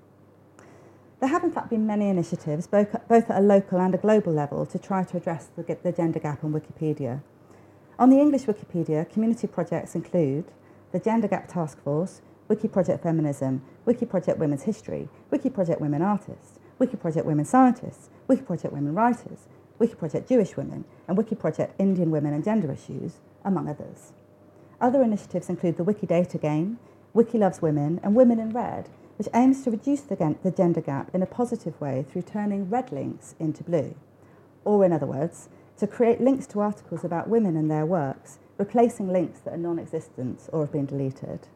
There 1.19 1.29
have 1.29 1.43
in 1.43 1.51
fact 1.51 1.69
been 1.69 1.87
many 1.87 2.09
initiatives, 2.09 2.67
both, 2.67 2.93
at 3.09 3.29
a 3.29 3.39
local 3.39 3.79
and 3.79 3.95
a 3.95 3.97
global 3.97 4.33
level, 4.33 4.65
to 4.65 4.77
try 4.77 5.03
to 5.05 5.17
address 5.17 5.49
the, 5.55 5.77
the 5.81 5.91
gender 5.91 6.19
gap 6.19 6.43
on 6.43 6.51
Wikipedia. 6.51 7.21
On 7.97 8.09
the 8.09 8.19
English 8.19 8.43
Wikipedia, 8.43 9.09
community 9.09 9.47
projects 9.47 9.95
include 9.95 10.45
the 10.91 10.99
Gender 10.99 11.27
Gap 11.27 11.47
Task 11.47 11.81
Force, 11.81 12.21
Wiki 12.53 12.67
Project 12.67 13.01
Feminism, 13.01 13.63
Wiki 13.83 14.05
Project 14.05 14.37
Women's 14.37 14.61
History, 14.61 15.09
Wiki 15.31 15.49
Project 15.49 15.81
Women 15.81 16.03
Artists, 16.03 16.59
Wiki 16.77 16.95
Project 16.95 17.25
Women 17.25 17.45
Scientists, 17.45 18.11
Wiki 18.27 18.43
Project 18.43 18.71
Women 18.71 18.93
Writers, 18.93 19.47
Wiki 19.79 19.95
Project 19.95 20.29
Jewish 20.29 20.55
Women, 20.55 20.85
and 21.07 21.17
Wiki 21.17 21.33
Project 21.33 21.73
Indian 21.79 22.11
Women 22.11 22.31
and 22.31 22.43
Gender 22.43 22.71
Issues, 22.71 23.13
among 23.43 23.67
others. 23.67 24.13
Other 24.79 25.01
initiatives 25.01 25.49
include 25.49 25.77
the 25.77 25.83
Wiki 25.83 26.05
Data 26.05 26.37
Game, 26.37 26.77
Wiki 27.15 27.39
Loves 27.39 27.59
Women, 27.59 27.99
and 28.03 28.13
Women 28.13 28.37
in 28.37 28.51
Red, 28.51 28.87
which 29.17 29.29
aims 29.33 29.63
to 29.63 29.71
reduce 29.71 30.01
the, 30.01 30.53
gender 30.55 30.81
gap 30.81 31.09
in 31.11 31.23
a 31.23 31.25
positive 31.25 31.81
way 31.81 32.05
through 32.07 32.21
turning 32.21 32.69
red 32.69 32.91
links 32.91 33.33
into 33.39 33.63
blue. 33.63 33.95
Or, 34.63 34.85
in 34.85 34.93
other 34.93 35.07
words, 35.07 35.49
to 35.77 35.87
create 35.87 36.21
links 36.21 36.45
to 36.47 36.59
articles 36.59 37.03
about 37.03 37.29
women 37.29 37.57
and 37.57 37.71
their 37.71 37.87
works, 37.87 38.37
replacing 38.59 39.11
links 39.11 39.39
that 39.39 39.55
are 39.55 39.57
non 39.57 39.79
existent 39.79 40.47
or 40.53 40.61
have 40.61 40.71
been 40.71 40.85
deleted. 40.85 41.47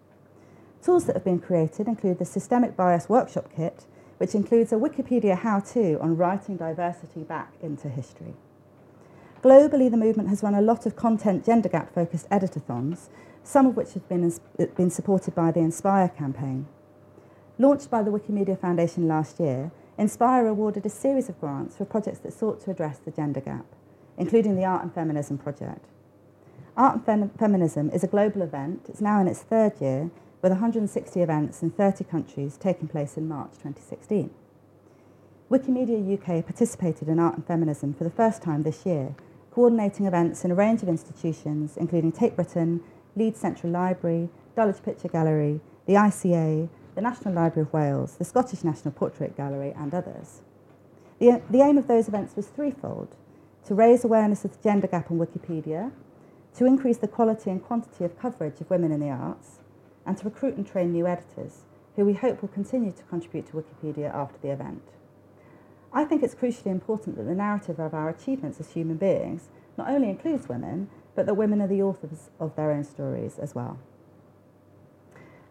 Tools 0.81 1.05
that 1.05 1.15
have 1.15 1.23
been 1.25 1.39
created 1.39 1.87
include 1.87 2.19
the 2.19 2.25
Systemic 2.25 2.75
Bias 2.75 3.09
Workshop 3.09 3.49
Kit, 3.55 3.85
which 4.17 4.33
includes 4.33 4.71
a 4.71 4.75
Wikipedia 4.75 5.37
how 5.37 5.59
to 5.59 5.99
on 5.99 6.17
writing 6.17 6.57
diversity 6.57 7.23
back 7.23 7.53
into 7.61 7.89
history. 7.89 8.33
Globally, 9.43 9.91
the 9.91 9.97
movement 9.97 10.29
has 10.29 10.41
run 10.41 10.55
a 10.55 10.61
lot 10.61 10.85
of 10.85 10.95
content 10.95 11.45
gender 11.45 11.69
gap 11.69 11.93
focused 11.93 12.29
editathons, 12.29 13.09
some 13.43 13.67
of 13.67 13.75
which 13.75 13.93
have 13.93 14.07
been, 14.09 14.33
been 14.75 14.89
supported 14.89 15.35
by 15.35 15.51
the 15.51 15.59
Inspire 15.59 16.09
campaign. 16.09 16.67
Launched 17.59 17.89
by 17.89 18.03
the 18.03 18.11
Wikimedia 18.11 18.59
Foundation 18.59 19.07
last 19.07 19.39
year, 19.39 19.71
Inspire 19.97 20.47
awarded 20.47 20.85
a 20.85 20.89
series 20.89 21.27
of 21.29 21.39
grants 21.39 21.75
for 21.75 21.85
projects 21.85 22.19
that 22.19 22.33
sought 22.33 22.61
to 22.61 22.71
address 22.71 22.99
the 22.99 23.11
gender 23.11 23.41
gap, 23.41 23.65
including 24.17 24.55
the 24.55 24.65
Art 24.65 24.83
and 24.83 24.93
Feminism 24.93 25.37
Project. 25.37 25.85
Art 26.75 26.95
and 26.95 27.05
Fem- 27.05 27.29
Feminism 27.29 27.89
is 27.89 28.03
a 28.03 28.07
global 28.07 28.43
event. 28.43 28.85
It's 28.89 29.01
now 29.01 29.19
in 29.21 29.27
its 29.27 29.41
third 29.41 29.73
year, 29.81 30.11
with 30.41 30.51
160 30.51 31.21
events 31.21 31.63
in 31.63 31.71
30 31.71 32.03
countries 32.03 32.57
taking 32.57 32.87
place 32.87 33.17
in 33.17 33.27
March 33.27 33.51
2016. 33.53 34.29
Wikimedia 35.49 36.13
UK 36.13 36.45
participated 36.45 37.07
in 37.07 37.19
Art 37.19 37.35
and 37.35 37.45
Feminism 37.45 37.93
for 37.93 38.03
the 38.03 38.09
first 38.09 38.41
time 38.41 38.63
this 38.63 38.85
year, 38.85 39.15
coordinating 39.51 40.05
events 40.05 40.43
in 40.43 40.51
a 40.51 40.55
range 40.55 40.83
of 40.83 40.89
institutions, 40.89 41.77
including 41.77 42.11
Tate 42.11 42.35
Britain, 42.35 42.83
Leeds 43.15 43.39
Central 43.39 43.71
Library, 43.71 44.29
Dulwich 44.55 44.83
Picture 44.83 45.07
Gallery, 45.07 45.61
the 45.85 45.93
ICA, 45.93 46.69
the 46.95 47.01
National 47.01 47.33
Library 47.33 47.67
of 47.67 47.73
Wales, 47.73 48.15
the 48.17 48.25
Scottish 48.25 48.63
National 48.63 48.91
Portrait 48.91 49.37
Gallery, 49.37 49.73
and 49.77 49.93
others. 49.93 50.41
The, 51.19 51.41
the 51.49 51.61
aim 51.61 51.77
of 51.77 51.87
those 51.87 52.07
events 52.07 52.35
was 52.35 52.47
threefold 52.47 53.15
to 53.65 53.75
raise 53.75 54.03
awareness 54.03 54.45
of 54.45 54.51
the 54.51 54.63
gender 54.63 54.87
gap 54.87 55.11
on 55.11 55.17
Wikipedia, 55.17 55.91
to 56.55 56.65
increase 56.65 56.97
the 56.97 57.07
quality 57.07 57.49
and 57.49 57.63
quantity 57.63 58.03
of 58.03 58.17
coverage 58.17 58.61
of 58.61 58.69
women 58.69 58.91
in 58.91 58.99
the 58.99 59.09
arts, 59.09 59.59
and 60.07 60.17
to 60.17 60.25
recruit 60.25 60.55
and 60.55 60.65
train 60.65 60.93
new 60.93 61.05
editors, 61.05 61.65
who 61.97 62.05
we 62.05 62.13
hope 62.13 62.41
will 62.41 62.49
continue 62.49 62.91
to 62.93 63.03
contribute 63.03 63.45
to 63.47 63.53
Wikipedia 63.53 64.11
after 64.15 64.39
the 64.41 64.49
event. 64.49 64.81
I 65.93 66.05
think 66.05 66.23
it's 66.23 66.35
crucially 66.35 66.67
important 66.67 67.17
that 67.17 67.23
the 67.23 67.35
narrative 67.35 67.79
of 67.79 67.93
our 67.93 68.09
achievements 68.09 68.59
as 68.59 68.71
human 68.71 68.97
beings 68.97 69.49
not 69.77 69.89
only 69.89 70.09
includes 70.09 70.47
women, 70.47 70.89
but 71.13 71.25
that 71.25 71.35
women 71.35 71.61
are 71.61 71.67
the 71.67 71.81
authors 71.81 72.29
of 72.39 72.55
their 72.55 72.71
own 72.71 72.83
stories 72.83 73.37
as 73.37 73.53
well. 73.53 73.79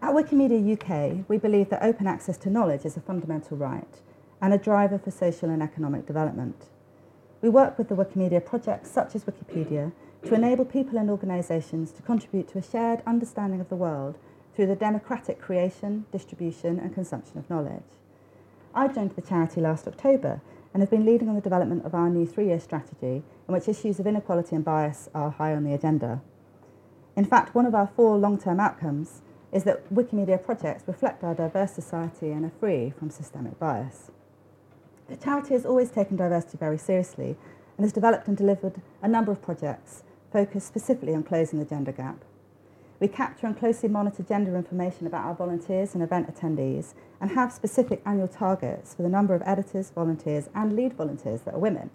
At 0.00 0.14
Wikimedia 0.14 0.72
UK, 0.72 1.28
we 1.28 1.38
believe 1.38 1.68
that 1.70 1.82
open 1.82 2.06
access 2.06 2.36
to 2.38 2.50
knowledge 2.50 2.84
is 2.84 2.96
a 2.96 3.00
fundamental 3.00 3.56
right 3.56 4.00
and 4.40 4.54
a 4.54 4.58
driver 4.58 4.98
for 4.98 5.10
social 5.10 5.50
and 5.50 5.62
economic 5.62 6.06
development. 6.06 6.66
We 7.42 7.48
work 7.48 7.78
with 7.78 7.88
the 7.88 7.94
Wikimedia 7.94 8.44
projects 8.44 8.90
such 8.90 9.14
as 9.14 9.24
Wikipedia 9.24 9.92
to 10.24 10.34
enable 10.34 10.64
people 10.64 10.98
and 10.98 11.10
organisations 11.10 11.92
to 11.92 12.02
contribute 12.02 12.48
to 12.48 12.58
a 12.58 12.62
shared 12.62 13.02
understanding 13.06 13.60
of 13.60 13.68
the 13.68 13.76
world 13.76 14.18
through 14.56 14.66
the 14.66 14.74
democratic 14.74 15.38
creation, 15.38 16.06
distribution 16.10 16.80
and 16.80 16.94
consumption 16.94 17.36
of 17.38 17.48
knowledge. 17.50 17.84
I 18.74 18.88
joined 18.88 19.10
the 19.10 19.20
charity 19.20 19.60
last 19.60 19.86
October 19.86 20.40
and 20.72 20.82
have 20.82 20.90
been 20.90 21.04
leading 21.04 21.28
on 21.28 21.34
the 21.34 21.42
development 21.42 21.84
of 21.84 21.94
our 21.94 22.08
new 22.08 22.26
three-year 22.26 22.58
strategy 22.58 23.22
in 23.46 23.54
which 23.54 23.68
issues 23.68 24.00
of 24.00 24.06
inequality 24.06 24.56
and 24.56 24.64
bias 24.64 25.10
are 25.14 25.30
high 25.30 25.54
on 25.54 25.64
the 25.64 25.74
agenda. 25.74 26.22
In 27.16 27.26
fact, 27.26 27.54
one 27.54 27.66
of 27.66 27.74
our 27.74 27.86
four 27.86 28.16
long-term 28.16 28.58
outcomes 28.58 29.20
is 29.52 29.64
that 29.64 29.92
Wikimedia 29.94 30.42
projects 30.42 30.84
reflect 30.86 31.22
our 31.22 31.34
diverse 31.34 31.72
society 31.72 32.30
and 32.30 32.44
are 32.44 32.52
free 32.58 32.90
from 32.90 33.10
systemic 33.10 33.58
bias. 33.58 34.10
The 35.08 35.16
charity 35.16 35.54
has 35.54 35.66
always 35.66 35.90
taken 35.90 36.16
diversity 36.16 36.58
very 36.58 36.78
seriously 36.78 37.36
and 37.76 37.84
has 37.84 37.92
developed 37.92 38.26
and 38.26 38.36
delivered 38.36 38.80
a 39.02 39.08
number 39.08 39.32
of 39.32 39.42
projects 39.42 40.02
focused 40.32 40.66
specifically 40.66 41.14
on 41.14 41.22
closing 41.22 41.58
the 41.58 41.64
gender 41.64 41.92
gap. 41.92 42.24
We 42.98 43.08
capture 43.08 43.46
and 43.46 43.58
closely 43.58 43.90
monitor 43.90 44.22
gender 44.22 44.56
information 44.56 45.06
about 45.06 45.26
our 45.26 45.34
volunteers 45.34 45.92
and 45.92 46.02
event 46.02 46.34
attendees 46.34 46.94
and 47.20 47.32
have 47.32 47.52
specific 47.52 48.00
annual 48.06 48.28
targets 48.28 48.94
for 48.94 49.02
the 49.02 49.10
number 49.10 49.34
of 49.34 49.42
editors, 49.44 49.90
volunteers 49.90 50.48
and 50.54 50.74
lead 50.74 50.94
volunteers 50.94 51.42
that 51.42 51.54
are 51.54 51.60
women. 51.60 51.90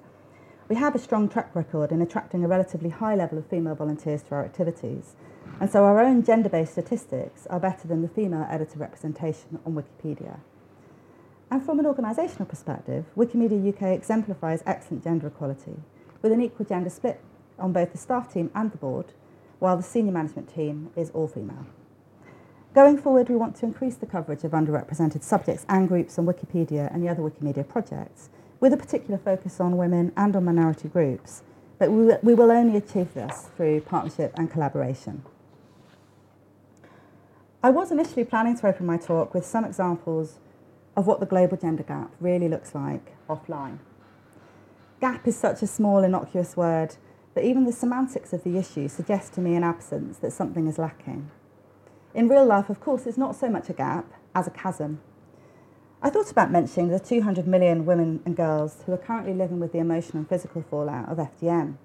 We 0.70 0.76
have 0.76 0.94
a 0.94 1.00
strong 1.00 1.28
track 1.28 1.56
record 1.56 1.92
in 1.92 2.02
attracting 2.02 2.46
a 2.46 2.48
relatively 2.48 2.90
high 2.90 3.16
level 3.16 3.40
of 3.40 3.48
female 3.48 3.76
volunteers 3.76 4.22
to 4.24 4.36
our 4.36 4.46
activities, 4.46 5.16
and 5.60 5.70
so 5.72 5.84
our 5.84 6.00
own 6.00 6.24
gender-based 6.24 6.72
statistics 6.72 7.48
are 7.48 7.60
better 7.60 7.88
than 7.88 8.04
the 8.04 8.08
female 8.08 8.48
editor 8.50 8.78
representation 8.78 9.60
on 9.66 9.74
Wikipedia. 9.74 10.40
And 11.50 11.66
from 11.66 11.80
an 11.80 11.86
organisational 11.86 12.48
perspective, 12.48 13.06
Wikimedia 13.18 13.74
UK 13.74 13.98
exemplifies 13.98 14.64
excellent 14.66 15.04
gender 15.04 15.28
equality, 15.28 15.78
with 16.22 16.32
an 16.32 16.42
equal 16.42 16.66
gender 16.66 16.90
split 16.90 17.20
on 17.60 17.74
both 17.74 17.92
the 17.92 17.98
staff 17.98 18.32
team 18.32 18.50
and 18.56 18.72
the 18.72 18.78
board, 18.78 19.14
while 19.62 19.78
the 19.78 19.84
senior 19.84 20.12
management 20.12 20.52
team 20.52 20.90
is 20.96 21.12
all 21.12 21.28
female. 21.28 21.68
Going 22.74 22.98
forward, 22.98 23.30
we 23.30 23.36
want 23.36 23.56
to 23.58 23.66
increase 23.68 23.96
the 23.96 24.08
coverage 24.08 24.44
of 24.44 24.54
underrepresented 24.54 25.22
subjects 25.22 25.68
and 25.70 25.88
groups 25.88 26.18
on 26.18 26.26
Wikipedia 26.26 26.92
and 26.92 27.04
the 27.04 27.10
other 27.10 27.22
Wikimedia 27.22 27.68
projects, 27.68 28.30
with 28.60 28.74
a 28.74 28.78
particular 28.78 29.20
focus 29.20 29.60
on 29.60 29.78
women 29.78 30.14
and 30.18 30.36
on 30.36 30.46
minority 30.46 30.88
groups. 30.88 31.44
But 31.78 31.92
we, 31.92 32.12
we 32.24 32.34
will 32.34 32.50
only 32.50 32.76
achieve 32.76 33.14
this 33.14 33.50
through 33.56 33.82
partnership 33.82 34.34
and 34.36 34.50
collaboration. 34.50 35.24
I 37.62 37.70
was 37.70 37.92
initially 37.92 38.24
planning 38.24 38.58
to 38.58 38.68
open 38.68 38.88
my 38.88 38.98
talk 38.98 39.36
with 39.36 39.46
some 39.46 39.64
examples 39.64 40.40
of 40.98 41.06
what 41.06 41.20
the 41.20 41.28
global 41.28 41.58
gender 41.58 41.84
gap 41.84 42.12
really 42.20 42.50
looks 42.50 42.74
like 42.74 43.14
offline. 43.30 43.78
Gap 45.00 45.28
is 45.28 45.38
such 45.38 45.62
a 45.62 45.68
small, 45.68 46.04
innocuous 46.04 46.58
word 46.58 46.96
that 47.34 47.46
even 47.46 47.66
the 47.66 47.72
semantics 47.72 48.34
of 48.34 48.44
the 48.44 48.58
issue 48.58 48.88
suggest 48.88 49.34
to 49.34 49.42
me 49.42 49.56
an 49.56 49.64
absence 49.64 50.18
that 50.20 50.34
something 50.34 50.68
is 50.68 50.78
lacking. 50.78 51.32
In 52.14 52.28
real 52.28 52.46
life, 52.46 52.70
of 52.70 52.80
course, 52.80 53.06
it's 53.06 53.18
not 53.18 53.36
so 53.36 53.50
much 53.50 53.70
a 53.70 53.74
gap 53.74 54.12
as 54.36 54.48
a 54.48 54.52
chasm. 54.52 55.00
I 56.02 56.10
thought 56.10 56.32
about 56.32 56.52
mentioning 56.52 56.90
the 56.90 57.00
200 57.00 57.48
million 57.48 57.86
women 57.86 58.22
and 58.26 58.36
girls 58.36 58.84
who 58.86 58.92
are 58.92 58.98
currently 58.98 59.34
living 59.34 59.60
with 59.60 59.72
the 59.72 59.78
emotional 59.78 60.20
and 60.20 60.30
physical 60.30 60.64
fallout 60.64 61.08
of 61.10 61.18
FGM. 61.18 61.78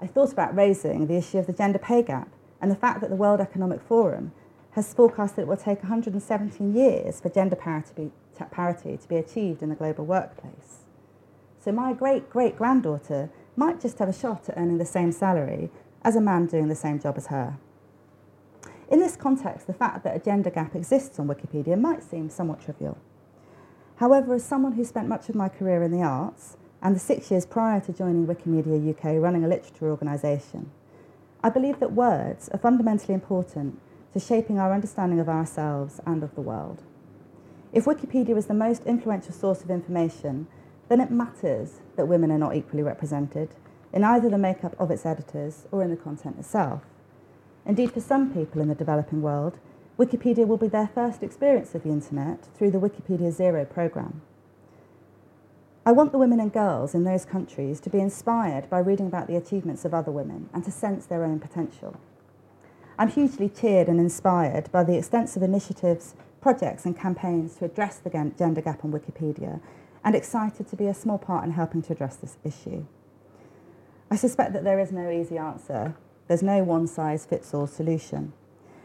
I 0.00 0.06
thought 0.06 0.32
about 0.32 0.54
raising 0.54 1.06
the 1.06 1.16
issue 1.16 1.38
of 1.38 1.46
the 1.46 1.52
gender 1.52 1.78
pay 1.78 2.02
gap 2.02 2.28
and 2.60 2.70
the 2.70 2.76
fact 2.76 3.00
that 3.00 3.10
the 3.10 3.16
World 3.16 3.40
Economic 3.40 3.80
Forum 3.80 4.32
has 4.72 4.92
forecast 4.92 5.36
that 5.36 5.42
it 5.42 5.48
will 5.48 5.56
take 5.56 5.82
117 5.82 6.74
years 6.74 7.20
for 7.20 7.28
gender 7.28 7.56
parity, 7.56 8.10
parity 8.50 8.96
to 8.96 9.08
be 9.08 9.16
achieved 9.16 9.62
in 9.62 9.70
the 9.70 9.74
global 9.74 10.04
workplace. 10.04 10.84
So 11.58 11.72
my 11.72 11.92
great 11.92 12.30
great 12.30 12.56
granddaughter 12.56 13.30
might 13.58 13.80
just 13.80 13.98
have 13.98 14.08
a 14.08 14.12
shot 14.12 14.48
at 14.48 14.56
earning 14.56 14.78
the 14.78 14.86
same 14.86 15.10
salary 15.10 15.68
as 16.02 16.14
a 16.14 16.20
man 16.20 16.46
doing 16.46 16.68
the 16.68 16.76
same 16.76 17.00
job 17.00 17.16
as 17.16 17.26
her. 17.26 17.58
In 18.88 19.00
this 19.00 19.16
context, 19.16 19.66
the 19.66 19.74
fact 19.74 20.04
that 20.04 20.16
a 20.16 20.20
gender 20.20 20.48
gap 20.48 20.76
exists 20.76 21.18
on 21.18 21.26
Wikipedia 21.26 21.78
might 21.78 22.02
seem 22.02 22.30
somewhat 22.30 22.62
trivial. 22.62 22.96
However, 23.96 24.34
as 24.34 24.44
someone 24.44 24.72
who 24.72 24.84
spent 24.84 25.08
much 25.08 25.28
of 25.28 25.34
my 25.34 25.48
career 25.48 25.82
in 25.82 25.90
the 25.90 26.02
arts 26.02 26.56
and 26.80 26.94
the 26.94 27.00
six 27.00 27.32
years 27.32 27.44
prior 27.44 27.80
to 27.80 27.92
joining 27.92 28.28
Wikimedia 28.28 28.90
UK 28.90 29.20
running 29.20 29.44
a 29.44 29.48
literature 29.48 29.90
organisation, 29.90 30.70
I 31.42 31.50
believe 31.50 31.80
that 31.80 31.92
words 31.92 32.48
are 32.50 32.58
fundamentally 32.58 33.12
important 33.12 33.80
to 34.12 34.20
shaping 34.20 34.60
our 34.60 34.72
understanding 34.72 35.18
of 35.18 35.28
ourselves 35.28 36.00
and 36.06 36.22
of 36.22 36.34
the 36.36 36.40
world. 36.40 36.84
If 37.72 37.86
Wikipedia 37.86 38.36
is 38.36 38.46
the 38.46 38.54
most 38.54 38.84
influential 38.84 39.32
source 39.32 39.62
of 39.62 39.70
information, 39.70 40.46
then 40.88 41.00
it 41.00 41.10
matters 41.10 41.80
that 41.96 42.08
women 42.08 42.30
are 42.30 42.38
not 42.38 42.56
equally 42.56 42.82
represented 42.82 43.50
in 43.92 44.04
either 44.04 44.28
the 44.28 44.38
makeup 44.38 44.74
of 44.78 44.90
its 44.90 45.06
editors 45.06 45.66
or 45.70 45.82
in 45.82 45.90
the 45.90 45.96
content 45.96 46.38
itself. 46.38 46.82
Indeed, 47.66 47.92
for 47.92 48.00
some 48.00 48.32
people 48.32 48.62
in 48.62 48.68
the 48.68 48.74
developing 48.74 49.22
world, 49.22 49.58
Wikipedia 49.98 50.46
will 50.46 50.56
be 50.56 50.68
their 50.68 50.90
first 50.94 51.22
experience 51.22 51.74
of 51.74 51.82
the 51.82 51.90
internet 51.90 52.48
through 52.56 52.70
the 52.70 52.78
Wikipedia 52.78 53.32
Zero 53.32 53.64
programme. 53.64 54.22
I 55.84 55.92
want 55.92 56.12
the 56.12 56.18
women 56.18 56.38
and 56.38 56.52
girls 56.52 56.94
in 56.94 57.04
those 57.04 57.24
countries 57.24 57.80
to 57.80 57.90
be 57.90 57.98
inspired 57.98 58.68
by 58.68 58.78
reading 58.78 59.06
about 59.06 59.26
the 59.26 59.36
achievements 59.36 59.84
of 59.84 59.94
other 59.94 60.12
women 60.12 60.50
and 60.52 60.62
to 60.64 60.70
sense 60.70 61.06
their 61.06 61.24
own 61.24 61.40
potential. 61.40 61.96
I'm 62.98 63.08
hugely 63.08 63.48
cheered 63.48 63.88
and 63.88 63.98
inspired 63.98 64.70
by 64.70 64.84
the 64.84 64.96
extensive 64.96 65.42
initiatives, 65.42 66.14
projects, 66.40 66.84
and 66.84 66.98
campaigns 66.98 67.56
to 67.56 67.64
address 67.64 67.96
the 67.98 68.10
gender 68.10 68.60
gap 68.60 68.84
on 68.84 68.92
Wikipedia 68.92 69.60
and 70.04 70.14
excited 70.14 70.68
to 70.68 70.76
be 70.76 70.86
a 70.86 70.94
small 70.94 71.18
part 71.18 71.44
in 71.44 71.52
helping 71.52 71.82
to 71.82 71.92
address 71.92 72.16
this 72.16 72.36
issue. 72.44 72.84
I 74.10 74.16
suspect 74.16 74.52
that 74.52 74.64
there 74.64 74.80
is 74.80 74.90
no 74.92 75.10
easy 75.10 75.36
answer, 75.36 75.94
there's 76.28 76.42
no 76.42 76.62
one 76.64 76.86
size 76.86 77.26
fits 77.26 77.52
all 77.52 77.66
solution, 77.66 78.32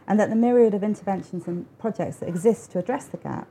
and 0.07 0.19
that 0.19 0.29
the 0.29 0.35
myriad 0.35 0.73
of 0.73 0.83
interventions 0.83 1.47
and 1.47 1.65
projects 1.79 2.17
that 2.17 2.29
exist 2.29 2.71
to 2.71 2.79
address 2.79 3.05
the 3.05 3.17
gap, 3.17 3.47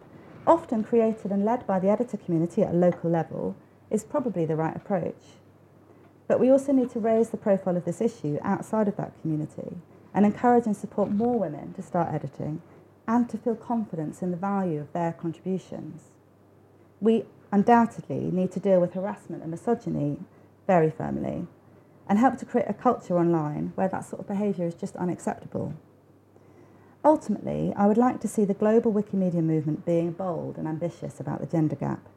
often 0.47 0.85
created 0.85 1.31
and 1.31 1.45
led 1.45 1.67
by 1.67 1.79
the 1.79 1.89
editor 1.89 2.17
community 2.17 2.63
at 2.63 2.75
a 2.75 2.77
local 2.77 3.11
level, 3.11 3.57
is 3.91 4.05
probably 4.05 4.45
the 4.45 4.57
right 4.57 4.77
approach. 4.77 5.23
But 6.29 6.41
we 6.41 6.51
also 6.51 6.73
need 6.73 6.91
to 6.91 7.01
raise 7.01 7.31
the 7.31 7.37
profile 7.37 7.77
of 7.77 7.85
this 7.85 8.01
issue 8.01 8.39
outside 8.43 8.89
of 8.89 8.97
that 8.97 9.21
community 9.21 9.77
and 10.15 10.27
encourage 10.27 10.67
and 10.67 10.77
support 10.77 11.11
more 11.11 11.39
women 11.39 11.73
to 11.75 11.83
start 11.83 12.13
editing 12.13 12.63
and 13.07 13.29
to 13.29 13.39
feel 13.39 13.57
confidence 13.57 14.23
in 14.23 14.31
the 14.31 14.37
value 14.37 14.81
of 14.81 14.93
their 14.93 15.13
contributions. 15.13 16.11
We 17.01 17.25
undoubtedly 17.53 18.31
need 18.33 18.51
to 18.51 18.61
deal 18.61 18.81
with 18.81 18.95
harassment 18.95 19.43
and 19.43 19.51
misogyny 19.51 20.19
very 20.67 20.91
firmly 20.91 21.47
and 22.09 22.19
help 22.19 22.37
to 22.39 22.47
create 22.47 22.69
a 22.69 22.75
culture 22.75 23.19
online 23.19 23.73
where 23.75 23.89
that 23.89 24.05
sort 24.05 24.21
of 24.21 24.27
behaviour 24.27 24.67
is 24.67 24.75
just 24.75 24.97
unacceptable. 24.97 25.75
Ultimately, 27.05 27.73
I 27.77 27.87
would 27.87 27.99
like 27.99 28.21
to 28.21 28.29
see 28.29 28.45
the 28.45 28.55
global 28.55 28.93
Wikimedia 28.93 29.43
movement 29.43 29.85
being 29.85 30.13
bold 30.13 30.57
and 30.57 30.69
ambitious 30.69 31.21
about 31.21 31.41
the 31.41 31.47
gender 31.47 31.77
gap, 31.77 32.09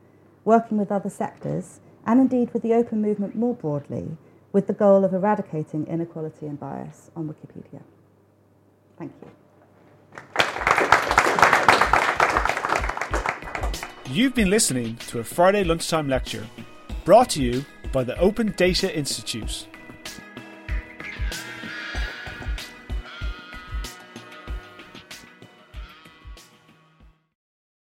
working 0.43 0.78
with 0.78 0.91
other 0.91 1.10
sectors 1.10 1.80
and 2.06 2.19
indeed 2.19 2.54
with 2.54 2.62
the 2.62 2.74
open 2.74 3.02
movement 3.02 3.36
more 3.36 3.56
broadly, 3.56 4.17
with 4.52 4.67
the 4.67 4.74
goal 4.74 5.04
of 5.04 5.13
eradicating 5.13 5.88
inequality 5.88 6.45
and 6.45 6.60
bias 6.60 7.10
on 7.15 7.28
Wikipedia. 7.28 7.82
Thank 8.98 9.12
you. 9.21 9.44
You've 14.11 14.35
been 14.35 14.51
listening 14.51 14.97
to 15.07 15.17
a 15.17 15.23
Friday 15.23 15.63
lunchtime 15.63 16.07
lecture 16.07 16.45
brought 17.05 17.31
to 17.31 17.41
you 17.41 17.65
by 17.91 18.03
the 18.03 18.15
Open 18.19 18.53
Data 18.55 18.95
Institute. 18.95 19.67